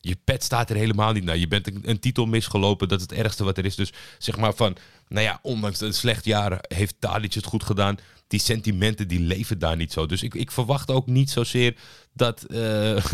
je 0.00 0.16
pet 0.24 0.42
staat 0.42 0.70
er 0.70 0.76
helemaal 0.76 1.12
niet 1.12 1.24
naar. 1.24 1.36
Je 1.36 1.48
bent 1.48 1.86
een, 1.86 1.98
titel 1.98 2.26
misgelopen, 2.26 2.88
dat 2.88 3.00
is 3.00 3.06
het 3.08 3.18
ergste 3.18 3.44
wat 3.44 3.58
er 3.58 3.64
is. 3.64 3.74
Dus 3.74 3.92
zeg 4.18 4.36
maar 4.36 4.54
van, 4.54 4.76
nou 5.08 5.24
ja, 5.24 5.38
ondanks 5.42 5.80
een 5.80 5.94
slecht 5.94 6.24
jaar 6.24 6.64
heeft 6.68 6.94
Tadic 6.98 7.34
het 7.34 7.44
goed 7.44 7.64
gedaan. 7.64 7.96
Die 8.26 8.40
sentimenten, 8.40 9.08
die 9.08 9.20
leven 9.20 9.58
daar 9.58 9.76
niet 9.76 9.92
zo. 9.92 10.06
Dus 10.06 10.22
ik, 10.22 10.34
ik 10.34 10.50
verwacht 10.50 10.90
ook 10.90 11.06
niet 11.06 11.30
zozeer 11.30 11.76
dat... 12.12 12.46
Uh, 12.48 13.04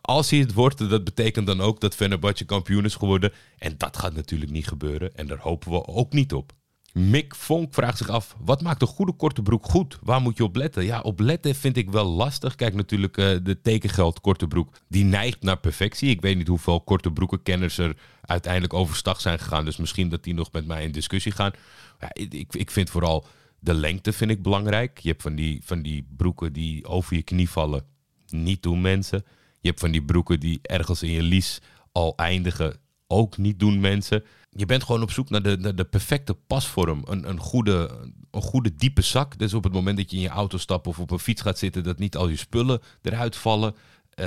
als 0.00 0.30
hij 0.30 0.38
het 0.38 0.52
wordt, 0.52 0.90
dat 0.90 1.04
betekent 1.04 1.46
dan 1.46 1.60
ook 1.60 1.80
dat 1.80 1.94
Fenerbahce 1.94 2.44
kampioen 2.44 2.84
is 2.84 2.94
geworden. 2.94 3.32
En 3.58 3.74
dat 3.78 3.96
gaat 3.96 4.14
natuurlijk 4.14 4.50
niet 4.50 4.68
gebeuren. 4.68 5.16
En 5.16 5.26
daar 5.26 5.38
hopen 5.38 5.70
we 5.70 5.86
ook 5.86 6.12
niet 6.12 6.32
op. 6.32 6.52
Mick 6.92 7.34
Vonk 7.34 7.74
vraagt 7.74 7.98
zich 7.98 8.08
af, 8.08 8.36
wat 8.40 8.62
maakt 8.62 8.82
een 8.82 8.88
goede 8.88 9.12
korte 9.12 9.42
broek 9.42 9.64
goed? 9.64 9.98
Waar 10.02 10.20
moet 10.20 10.36
je 10.36 10.44
op 10.44 10.56
letten? 10.56 10.84
Ja, 10.84 11.00
op 11.00 11.20
letten 11.20 11.54
vind 11.54 11.76
ik 11.76 11.90
wel 11.90 12.04
lastig. 12.04 12.54
Kijk, 12.54 12.74
natuurlijk 12.74 13.16
uh, 13.16 13.36
de 13.42 13.60
tekengeld 13.60 14.20
korte 14.20 14.46
broek, 14.46 14.72
die 14.88 15.04
neigt 15.04 15.42
naar 15.42 15.58
perfectie. 15.58 16.10
Ik 16.10 16.20
weet 16.20 16.36
niet 16.36 16.48
hoeveel 16.48 16.80
korte 16.80 17.10
broekenkenners 17.10 17.78
er 17.78 17.96
uiteindelijk 18.20 18.74
overstag 18.74 19.20
zijn 19.20 19.38
gegaan. 19.38 19.64
Dus 19.64 19.76
misschien 19.76 20.08
dat 20.08 20.24
die 20.24 20.34
nog 20.34 20.52
met 20.52 20.66
mij 20.66 20.84
in 20.84 20.92
discussie 20.92 21.32
gaan. 21.32 21.52
Ja, 22.00 22.08
ik, 22.12 22.54
ik 22.54 22.70
vind 22.70 22.90
vooral 22.90 23.26
de 23.58 23.74
lengte 23.74 24.12
vind 24.12 24.30
ik 24.30 24.42
belangrijk. 24.42 24.98
Je 24.98 25.08
hebt 25.08 25.22
van 25.22 25.34
die, 25.34 25.60
van 25.64 25.82
die 25.82 26.06
broeken 26.16 26.52
die 26.52 26.86
over 26.86 27.16
je 27.16 27.22
knie 27.22 27.50
vallen. 27.50 27.84
Niet 28.28 28.62
doen 28.62 28.80
mensen. 28.80 29.24
Je 29.60 29.68
hebt 29.68 29.80
van 29.80 29.90
die 29.90 30.02
broeken 30.02 30.40
die 30.40 30.58
ergens 30.62 31.02
in 31.02 31.10
je 31.10 31.22
lies 31.22 31.60
al 31.92 32.12
eindigen. 32.16 32.76
Ook 33.06 33.36
niet 33.36 33.58
doen 33.58 33.80
mensen. 33.80 34.24
Je 34.54 34.66
bent 34.66 34.84
gewoon 34.84 35.02
op 35.02 35.10
zoek 35.10 35.30
naar 35.30 35.42
de, 35.42 35.56
de, 35.56 35.74
de 35.74 35.84
perfecte 35.84 36.34
pasvorm. 36.34 37.02
Een, 37.06 37.28
een, 37.28 37.38
goede, 37.38 37.90
een 38.30 38.42
goede 38.42 38.74
diepe 38.74 39.02
zak. 39.02 39.38
Dus 39.38 39.54
op 39.54 39.64
het 39.64 39.72
moment 39.72 39.96
dat 39.96 40.10
je 40.10 40.16
in 40.16 40.22
je 40.22 40.28
auto 40.28 40.58
stapt 40.58 40.86
of 40.86 40.98
op 40.98 41.10
een 41.10 41.18
fiets 41.18 41.42
gaat 41.42 41.58
zitten, 41.58 41.82
dat 41.82 41.98
niet 41.98 42.16
al 42.16 42.28
je 42.28 42.36
spullen 42.36 42.80
eruit 43.02 43.36
vallen. 43.36 43.74
Uh, 44.14 44.26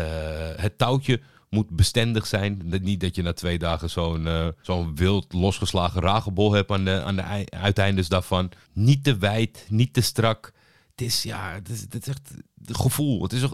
het 0.56 0.78
touwtje 0.78 1.22
moet 1.50 1.70
bestendig 1.70 2.28
zijn. 2.28 2.62
Niet 2.82 3.00
dat 3.00 3.16
je 3.16 3.22
na 3.22 3.34
twee 3.34 3.60
dagen 3.60 3.90
zo'n 3.90 4.26
uh, 4.26 4.48
zo'n 4.62 4.96
wild 4.96 5.34
losgeslagen 5.34 6.02
ragebol 6.02 6.54
hebt 6.54 6.72
aan 6.72 6.86
de, 6.86 7.04
aan 7.04 7.16
de 7.16 7.46
uiteindes 7.50 8.08
daarvan. 8.08 8.52
Niet 8.74 9.04
te 9.04 9.18
wijd, 9.18 9.66
niet 9.70 9.94
te 9.94 10.02
strak. 10.02 10.54
Het 10.92 11.06
is, 11.06 11.24
ja, 11.24 11.54
het 11.54 11.70
is, 11.70 11.82
het 11.90 12.08
echt 12.08 12.32
het 12.66 12.78
gevoel. 12.78 13.22
Het 13.22 13.34
is 13.34 13.48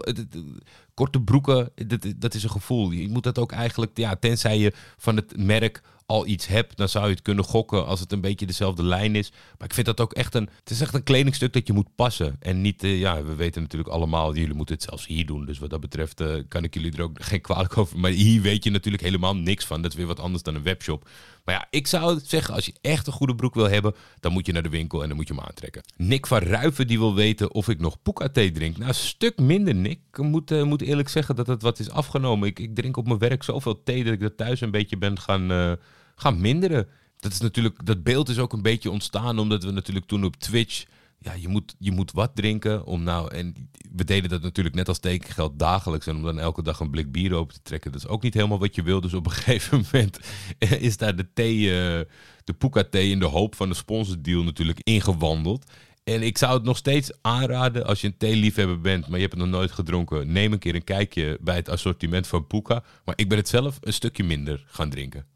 korte 0.94 1.20
broeken, 1.20 1.70
dat, 1.86 2.06
dat 2.16 2.34
is 2.34 2.42
een 2.42 2.50
gevoel. 2.50 2.90
Je 2.90 3.08
moet 3.08 3.22
dat 3.22 3.38
ook 3.38 3.52
eigenlijk, 3.52 3.96
ja, 3.98 4.16
tenzij 4.16 4.58
je 4.58 4.72
van 4.96 5.16
het 5.16 5.36
merk 5.36 5.82
al 6.12 6.26
iets 6.26 6.46
hebt, 6.46 6.76
dan 6.76 6.88
zou 6.88 7.04
je 7.04 7.10
het 7.10 7.22
kunnen 7.22 7.44
gokken 7.44 7.86
als 7.86 8.00
het 8.00 8.12
een 8.12 8.20
beetje 8.20 8.46
dezelfde 8.46 8.82
lijn 8.82 9.16
is. 9.16 9.30
Maar 9.30 9.68
ik 9.68 9.74
vind 9.74 9.86
dat 9.86 10.00
ook 10.00 10.12
echt 10.12 10.34
een. 10.34 10.48
Het 10.58 10.70
is 10.70 10.80
echt 10.80 10.94
een 10.94 11.02
kledingstuk 11.02 11.52
dat 11.52 11.66
je 11.66 11.72
moet 11.72 11.94
passen. 11.94 12.36
En 12.40 12.60
niet, 12.60 12.84
uh, 12.84 12.98
ja, 12.98 13.22
we 13.22 13.34
weten 13.34 13.62
natuurlijk 13.62 13.90
allemaal, 13.90 14.34
jullie 14.34 14.54
moeten 14.54 14.74
het 14.74 14.84
zelfs 14.84 15.06
hier 15.06 15.26
doen. 15.26 15.44
Dus 15.44 15.58
wat 15.58 15.70
dat 15.70 15.80
betreft 15.80 16.20
uh, 16.20 16.34
kan 16.48 16.64
ik 16.64 16.74
jullie 16.74 16.96
er 16.96 17.02
ook 17.02 17.22
geen 17.30 17.40
kwalijk 17.40 17.76
over. 17.76 17.98
Maar 17.98 18.10
hier 18.10 18.42
weet 18.42 18.64
je 18.64 18.70
natuurlijk 18.70 19.02
helemaal 19.02 19.36
niks 19.36 19.64
van. 19.64 19.82
Dat 19.82 19.90
is 19.90 19.96
weer 19.96 20.06
wat 20.06 20.20
anders 20.20 20.42
dan 20.42 20.54
een 20.54 20.62
webshop. 20.62 21.08
Maar 21.44 21.54
ja, 21.54 21.66
ik 21.70 21.86
zou 21.86 22.20
zeggen, 22.24 22.54
als 22.54 22.66
je 22.66 22.74
echt 22.80 23.06
een 23.06 23.12
goede 23.12 23.34
broek 23.34 23.54
wil 23.54 23.68
hebben, 23.68 23.94
dan 24.20 24.32
moet 24.32 24.46
je 24.46 24.52
naar 24.52 24.62
de 24.62 24.68
winkel 24.68 25.02
en 25.02 25.08
dan 25.08 25.16
moet 25.16 25.28
je 25.28 25.34
hem 25.34 25.42
aantrekken. 25.42 25.82
Nick 25.96 26.26
van 26.26 26.38
Ruiven 26.38 26.86
die 26.86 26.98
wil 26.98 27.14
weten 27.14 27.54
of 27.54 27.68
ik 27.68 27.80
nog 27.80 28.02
Poeka 28.02 28.28
thee 28.28 28.52
drink. 28.52 28.76
Nou, 28.76 28.88
een 28.88 28.94
stuk 28.94 29.38
minder, 29.38 29.74
Nick. 29.74 29.98
Ik 30.10 30.18
moet, 30.18 30.50
uh, 30.50 30.62
moet 30.62 30.82
eerlijk 30.82 31.08
zeggen 31.08 31.36
dat 31.36 31.46
het 31.46 31.62
wat 31.62 31.78
is 31.78 31.90
afgenomen. 31.90 32.48
Ik, 32.48 32.58
ik 32.58 32.74
drink 32.74 32.96
op 32.96 33.06
mijn 33.06 33.18
werk 33.18 33.42
zoveel 33.42 33.82
thee 33.82 34.04
dat 34.04 34.12
ik 34.12 34.22
er 34.22 34.34
thuis 34.34 34.60
een 34.60 34.70
beetje 34.70 34.96
ben 34.96 35.18
gaan, 35.18 35.78
gaan 36.14 36.40
minderen. 36.40 36.88
Dat, 37.16 37.32
is 37.32 37.40
natuurlijk, 37.40 37.86
dat 37.86 38.02
beeld 38.02 38.28
is 38.28 38.38
ook 38.38 38.52
een 38.52 38.62
beetje 38.62 38.90
ontstaan 38.90 39.38
omdat 39.38 39.64
we 39.64 39.70
natuurlijk 39.70 40.06
toen 40.06 40.24
op 40.24 40.36
Twitch 40.36 40.84
ja, 41.22 41.32
je 41.32 41.48
moet, 41.48 41.74
je 41.78 41.92
moet 41.92 42.12
wat 42.12 42.30
drinken 42.34 42.84
om 42.84 43.02
nou. 43.02 43.34
En 43.34 43.70
we 43.92 44.04
deden 44.04 44.30
dat 44.30 44.42
natuurlijk 44.42 44.74
net 44.74 44.88
als 44.88 44.98
tekengeld 44.98 45.58
dagelijks. 45.58 46.06
En 46.06 46.16
om 46.16 46.22
dan 46.22 46.38
elke 46.38 46.62
dag 46.62 46.80
een 46.80 46.90
blik 46.90 47.12
bier 47.12 47.34
open 47.34 47.54
te 47.54 47.62
trekken, 47.62 47.92
dat 47.92 48.00
is 48.00 48.08
ook 48.08 48.22
niet 48.22 48.34
helemaal 48.34 48.58
wat 48.58 48.74
je 48.74 48.82
wil. 48.82 49.00
Dus 49.00 49.14
op 49.14 49.26
een 49.26 49.32
gegeven 49.42 49.84
moment 49.92 50.18
is 50.58 50.96
daar 50.96 51.16
de 51.16 51.32
thee, 51.32 51.58
uh, 51.58 52.00
de 52.44 52.52
Puka 52.58 52.84
thee 52.90 53.10
in 53.10 53.18
de 53.18 53.26
hoop 53.26 53.54
van 53.54 53.68
de 53.68 53.74
sponsordeal 53.74 54.42
natuurlijk 54.42 54.80
ingewandeld. 54.82 55.70
En 56.04 56.22
ik 56.22 56.38
zou 56.38 56.54
het 56.54 56.62
nog 56.62 56.76
steeds 56.76 57.10
aanraden 57.20 57.86
als 57.86 58.00
je 58.00 58.06
een 58.06 58.16
theeliefhebber 58.16 58.80
bent, 58.80 59.06
maar 59.06 59.14
je 59.14 59.26
hebt 59.26 59.38
het 59.38 59.42
nog 59.42 59.52
nooit 59.52 59.72
gedronken. 59.72 60.32
Neem 60.32 60.52
een 60.52 60.58
keer 60.58 60.74
een 60.74 60.84
kijkje 60.84 61.38
bij 61.40 61.56
het 61.56 61.68
assortiment 61.68 62.26
van 62.26 62.46
Puka. 62.46 62.84
Maar 63.04 63.14
ik 63.18 63.28
ben 63.28 63.38
het 63.38 63.48
zelf 63.48 63.78
een 63.80 63.92
stukje 63.92 64.24
minder 64.24 64.64
gaan 64.66 64.90
drinken. 64.90 65.26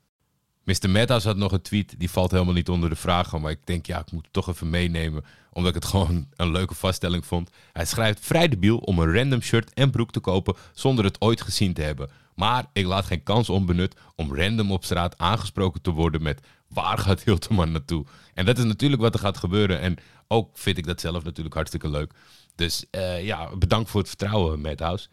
Mr. 0.66 0.90
Metas 0.90 1.24
had 1.24 1.36
nog 1.36 1.52
een 1.52 1.62
tweet, 1.62 1.94
die 1.98 2.10
valt 2.10 2.30
helemaal 2.30 2.54
niet 2.54 2.68
onder 2.68 2.88
de 2.88 2.96
vragen. 2.96 3.40
Maar 3.40 3.50
ik 3.50 3.66
denk, 3.66 3.86
ja, 3.86 3.98
ik 4.00 4.12
moet 4.12 4.24
het 4.24 4.32
toch 4.32 4.48
even 4.48 4.70
meenemen. 4.70 5.24
Omdat 5.52 5.74
ik 5.74 5.82
het 5.82 5.90
gewoon 5.94 6.26
een 6.36 6.50
leuke 6.50 6.74
vaststelling 6.74 7.26
vond. 7.26 7.50
Hij 7.72 7.84
schrijft 7.84 8.26
vrij 8.26 8.48
debiel 8.48 8.78
om 8.78 8.98
een 8.98 9.14
random 9.14 9.40
shirt 9.40 9.74
en 9.74 9.90
broek 9.90 10.10
te 10.10 10.20
kopen 10.20 10.54
zonder 10.72 11.04
het 11.04 11.20
ooit 11.20 11.40
gezien 11.40 11.72
te 11.72 11.82
hebben. 11.82 12.10
Maar 12.34 12.64
ik 12.72 12.86
laat 12.86 13.04
geen 13.04 13.22
kans 13.22 13.48
onbenut 13.48 13.96
om 14.16 14.36
random 14.36 14.72
op 14.72 14.84
straat 14.84 15.18
aangesproken 15.18 15.82
te 15.82 15.90
worden 15.90 16.22
met 16.22 16.40
waar 16.68 16.98
gaat 16.98 17.22
Hilterman 17.22 17.72
naartoe? 17.72 18.04
En 18.34 18.44
dat 18.44 18.58
is 18.58 18.64
natuurlijk 18.64 19.02
wat 19.02 19.14
er 19.14 19.20
gaat 19.20 19.36
gebeuren. 19.36 19.80
En 19.80 19.96
ook 20.28 20.58
vind 20.58 20.78
ik 20.78 20.86
dat 20.86 21.00
zelf 21.00 21.24
natuurlijk 21.24 21.54
hartstikke 21.54 21.88
leuk. 21.88 22.12
Dus 22.54 22.84
uh, 22.90 23.24
ja, 23.24 23.56
bedankt 23.56 23.90
voor 23.90 24.00
het 24.00 24.08
vertrouwen, 24.08 24.60
Madhouse. 24.60 25.08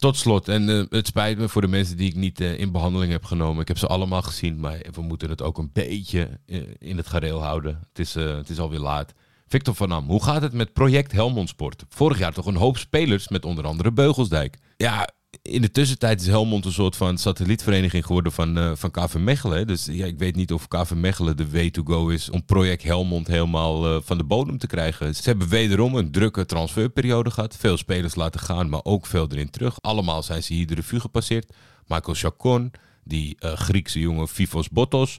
Tot 0.00 0.16
slot, 0.16 0.48
en 0.48 0.68
uh, 0.68 0.84
het 0.88 1.06
spijt 1.06 1.38
me 1.38 1.48
voor 1.48 1.62
de 1.62 1.68
mensen 1.68 1.96
die 1.96 2.08
ik 2.08 2.14
niet 2.14 2.40
uh, 2.40 2.58
in 2.58 2.72
behandeling 2.72 3.12
heb 3.12 3.24
genomen. 3.24 3.60
Ik 3.60 3.68
heb 3.68 3.78
ze 3.78 3.86
allemaal 3.86 4.22
gezien, 4.22 4.60
maar 4.60 4.80
we 4.92 5.02
moeten 5.02 5.28
het 5.30 5.42
ook 5.42 5.58
een 5.58 5.70
beetje 5.72 6.40
uh, 6.46 6.62
in 6.78 6.96
het 6.96 7.06
gareel 7.06 7.42
houden. 7.42 7.80
Het 7.88 7.98
is, 7.98 8.14
het 8.14 8.50
is 8.50 8.58
alweer 8.58 8.78
laat. 8.78 9.12
Victor 9.46 9.74
van 9.74 9.92
Am, 9.92 10.06
hoe 10.06 10.22
gaat 10.22 10.42
het 10.42 10.52
met 10.52 10.72
project 10.72 11.12
Helmond 11.12 11.48
Sport? 11.48 11.84
Vorig 11.88 12.18
jaar 12.18 12.32
toch 12.32 12.46
een 12.46 12.56
hoop 12.56 12.78
spelers 12.78 13.28
met 13.28 13.44
onder 13.44 13.64
andere 13.64 13.92
Beugelsdijk. 13.92 14.58
Ja, 14.76 15.08
in 15.50 15.62
de 15.62 15.70
tussentijd 15.70 16.20
is 16.20 16.26
Helmond 16.26 16.64
een 16.64 16.72
soort 16.72 16.96
van 16.96 17.18
satellietvereniging 17.18 18.06
geworden 18.06 18.32
van, 18.32 18.58
uh, 18.58 18.72
van 18.74 18.90
KV 18.90 19.14
Mechelen. 19.14 19.66
Dus 19.66 19.88
ja, 19.90 20.06
ik 20.06 20.18
weet 20.18 20.36
niet 20.36 20.52
of 20.52 20.68
KV 20.68 20.90
Mechelen 20.94 21.36
de 21.36 21.50
way 21.50 21.70
to 21.70 21.82
go 21.84 22.08
is 22.08 22.30
om 22.30 22.44
project 22.44 22.82
Helmond 22.82 23.26
helemaal 23.26 23.94
uh, 23.94 24.00
van 24.02 24.18
de 24.18 24.24
bodem 24.24 24.58
te 24.58 24.66
krijgen. 24.66 25.14
Ze 25.14 25.22
hebben 25.22 25.48
wederom 25.48 25.94
een 25.94 26.10
drukke 26.10 26.46
transferperiode 26.46 27.30
gehad. 27.30 27.56
Veel 27.56 27.76
spelers 27.76 28.14
laten 28.14 28.40
gaan, 28.40 28.68
maar 28.68 28.84
ook 28.84 29.06
veel 29.06 29.28
erin 29.30 29.50
terug. 29.50 29.80
Allemaal 29.80 30.22
zijn 30.22 30.42
ze 30.42 30.52
hier 30.52 30.66
de 30.66 30.74
revue 30.74 31.00
gepasseerd. 31.00 31.52
Michael 31.86 32.16
Chacon, 32.16 32.70
die 33.04 33.36
uh, 33.40 33.52
Griekse 33.52 34.00
jongen 34.00 34.28
Fifos 34.28 34.68
Botos. 34.68 35.18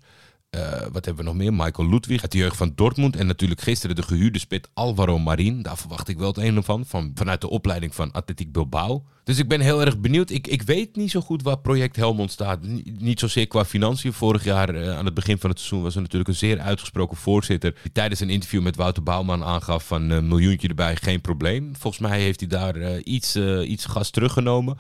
Uh, 0.57 0.61
wat 0.91 1.05
hebben 1.05 1.15
we 1.15 1.29
nog 1.29 1.35
meer? 1.35 1.53
Michael 1.53 1.89
Ludwig 1.89 2.21
uit 2.21 2.31
de 2.31 2.37
jeugd 2.37 2.57
van 2.57 2.71
Dortmund. 2.75 3.15
En 3.15 3.27
natuurlijk 3.27 3.61
gisteren 3.61 3.95
de 3.95 4.01
gehuurde 4.01 4.39
spit 4.39 4.69
Alvaro 4.73 5.19
Marin. 5.19 5.61
Daar 5.61 5.77
verwacht 5.77 6.07
ik 6.07 6.17
wel 6.17 6.27
het 6.27 6.37
een 6.37 6.63
van, 6.63 6.85
van. 6.85 7.11
Vanuit 7.15 7.41
de 7.41 7.49
opleiding 7.49 7.95
van 7.95 8.11
Atletiek 8.11 8.51
Bilbao. 8.51 9.03
Dus 9.23 9.37
ik 9.37 9.47
ben 9.47 9.59
heel 9.59 9.81
erg 9.81 9.99
benieuwd. 9.99 10.29
Ik, 10.29 10.47
ik 10.47 10.61
weet 10.61 10.95
niet 10.95 11.11
zo 11.11 11.21
goed 11.21 11.43
waar 11.43 11.59
project 11.59 11.95
Helmond 11.95 12.31
staat. 12.31 12.59
niet 12.99 13.19
zozeer 13.19 13.47
qua 13.47 13.65
financiën. 13.65 14.13
Vorig 14.13 14.43
jaar 14.43 14.75
uh, 14.75 14.97
aan 14.97 15.05
het 15.05 15.13
begin 15.13 15.37
van 15.37 15.49
het 15.49 15.59
seizoen 15.59 15.83
was 15.83 15.95
er 15.95 16.01
natuurlijk 16.01 16.29
een 16.29 16.35
zeer 16.35 16.59
uitgesproken 16.59 17.17
voorzitter. 17.17 17.75
Die 17.81 17.91
tijdens 17.91 18.19
een 18.19 18.29
interview 18.29 18.61
met 18.61 18.75
Wouter 18.75 19.03
Bouwman 19.03 19.43
aangaf 19.43 19.87
van 19.87 20.01
een 20.01 20.23
uh, 20.23 20.29
miljoentje 20.29 20.67
erbij, 20.67 20.95
geen 20.95 21.21
probleem. 21.21 21.75
Volgens 21.79 22.01
mij 22.01 22.19
heeft 22.19 22.39
hij 22.39 22.49
daar 22.49 22.99
iets, 22.99 23.35
iets 23.65 23.85
gas 23.85 24.09
teruggenomen. 24.09 24.77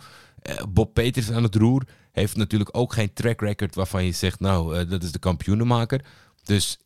Bob 0.69 0.93
Peters 0.93 1.31
aan 1.31 1.43
het 1.43 1.55
roer 1.55 1.83
heeft 2.11 2.35
natuurlijk 2.35 2.77
ook 2.77 2.93
geen 2.93 3.13
track 3.13 3.41
record 3.41 3.75
waarvan 3.75 4.05
je 4.05 4.11
zegt, 4.11 4.39
nou, 4.39 4.79
uh, 4.79 4.89
dat 4.89 5.03
is 5.03 5.11
de 5.11 5.19
kampioenenmaker. 5.19 6.05
Dus 6.43 6.77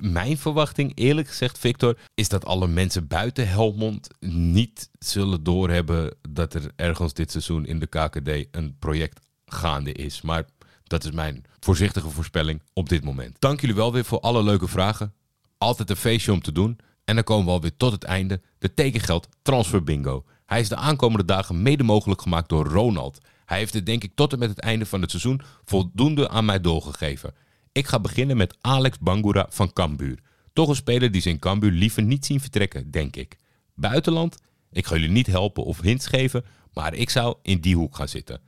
mijn 0.00 0.38
verwachting, 0.38 0.92
eerlijk 0.94 1.28
gezegd, 1.28 1.58
Victor, 1.58 1.98
is 2.14 2.28
dat 2.28 2.44
alle 2.44 2.66
mensen 2.66 3.06
buiten 3.06 3.48
Helmond 3.48 4.08
niet 4.20 4.90
zullen 4.98 5.42
doorhebben 5.42 6.14
dat 6.28 6.54
er 6.54 6.72
ergens 6.76 7.14
dit 7.14 7.30
seizoen 7.30 7.66
in 7.66 7.78
de 7.78 7.86
KKD 7.86 8.56
een 8.56 8.76
project 8.78 9.20
gaande 9.46 9.92
is. 9.92 10.20
Maar 10.20 10.44
dat 10.84 11.04
is 11.04 11.10
mijn 11.10 11.44
voorzichtige 11.60 12.10
voorspelling 12.10 12.62
op 12.72 12.88
dit 12.88 13.04
moment. 13.04 13.36
Dank 13.38 13.60
jullie 13.60 13.76
wel 13.76 13.92
weer 13.92 14.04
voor 14.04 14.20
alle 14.20 14.42
leuke 14.42 14.68
vragen. 14.68 15.14
Altijd 15.58 15.90
een 15.90 15.96
feestje 15.96 16.32
om 16.32 16.42
te 16.42 16.52
doen. 16.52 16.78
En 17.04 17.14
dan 17.14 17.24
komen 17.24 17.46
we 17.46 17.50
alweer 17.50 17.76
tot 17.76 17.92
het 17.92 18.04
einde. 18.04 18.40
De 18.58 18.74
tekengeld 18.74 19.28
transfer 19.42 19.82
bingo. 19.82 20.24
Hij 20.52 20.60
is 20.60 20.68
de 20.68 20.76
aankomende 20.76 21.24
dagen 21.24 21.62
mede 21.62 21.82
mogelijk 21.82 22.22
gemaakt 22.22 22.48
door 22.48 22.66
Ronald. 22.66 23.18
Hij 23.44 23.58
heeft 23.58 23.74
het 23.74 23.86
denk 23.86 24.04
ik 24.04 24.14
tot 24.14 24.32
en 24.32 24.38
met 24.38 24.48
het 24.48 24.58
einde 24.58 24.86
van 24.86 25.00
het 25.00 25.10
seizoen 25.10 25.40
voldoende 25.64 26.28
aan 26.28 26.44
mij 26.44 26.60
doorgegeven. 26.60 27.34
Ik 27.72 27.86
ga 27.86 28.00
beginnen 28.00 28.36
met 28.36 28.56
Alex 28.60 28.98
Bangura 28.98 29.46
van 29.50 29.72
Cambuur. 29.72 30.18
Toch 30.52 30.68
een 30.68 30.74
speler 30.74 31.10
die 31.10 31.20
ze 31.20 31.28
in 31.28 31.38
Cambuur 31.38 31.70
liever 31.70 32.02
niet 32.02 32.26
zien 32.26 32.40
vertrekken, 32.40 32.90
denk 32.90 33.16
ik. 33.16 33.36
Buitenland? 33.74 34.42
Ik 34.72 34.86
ga 34.86 34.94
jullie 34.94 35.10
niet 35.10 35.26
helpen 35.26 35.64
of 35.64 35.80
hints 35.80 36.06
geven, 36.06 36.44
maar 36.72 36.94
ik 36.94 37.10
zou 37.10 37.36
in 37.42 37.60
die 37.60 37.76
hoek 37.76 37.96
gaan 37.96 38.08
zitten. 38.08 38.40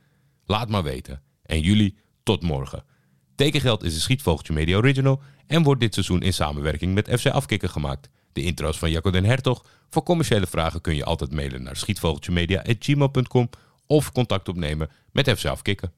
Laat 0.45 0.69
maar 0.69 0.83
weten. 0.83 1.21
En 1.43 1.61
jullie, 1.61 1.97
tot 2.23 2.43
morgen. 2.43 2.83
Tekengeld 3.35 3.83
is 3.83 3.95
een 3.95 4.01
Schietvogeltje 4.01 4.53
Media 4.53 4.77
Original 4.77 5.21
en 5.47 5.63
wordt 5.63 5.81
dit 5.81 5.93
seizoen 5.93 6.21
in 6.21 6.33
samenwerking 6.33 6.93
met 6.93 7.19
FC 7.19 7.27
Afkikken 7.27 7.69
gemaakt. 7.69 8.09
De 8.35 8.41
intro's 8.41 8.77
van 8.77 8.91
Jacco 8.91 9.11
den 9.11 9.25
Hertog. 9.25 9.65
Voor 9.89 10.03
commerciële 10.03 10.47
vragen 10.47 10.81
kun 10.81 10.95
je 10.95 11.05
altijd 11.05 11.31
mailen 11.31 11.63
naar 11.63 11.75
schietvogeltjemedia.gmail.com 11.75 13.49
of 13.87 14.11
contact 14.11 14.49
opnemen 14.49 14.89
met 15.11 15.29
FC 15.29 15.45
Afkikken. 15.45 15.91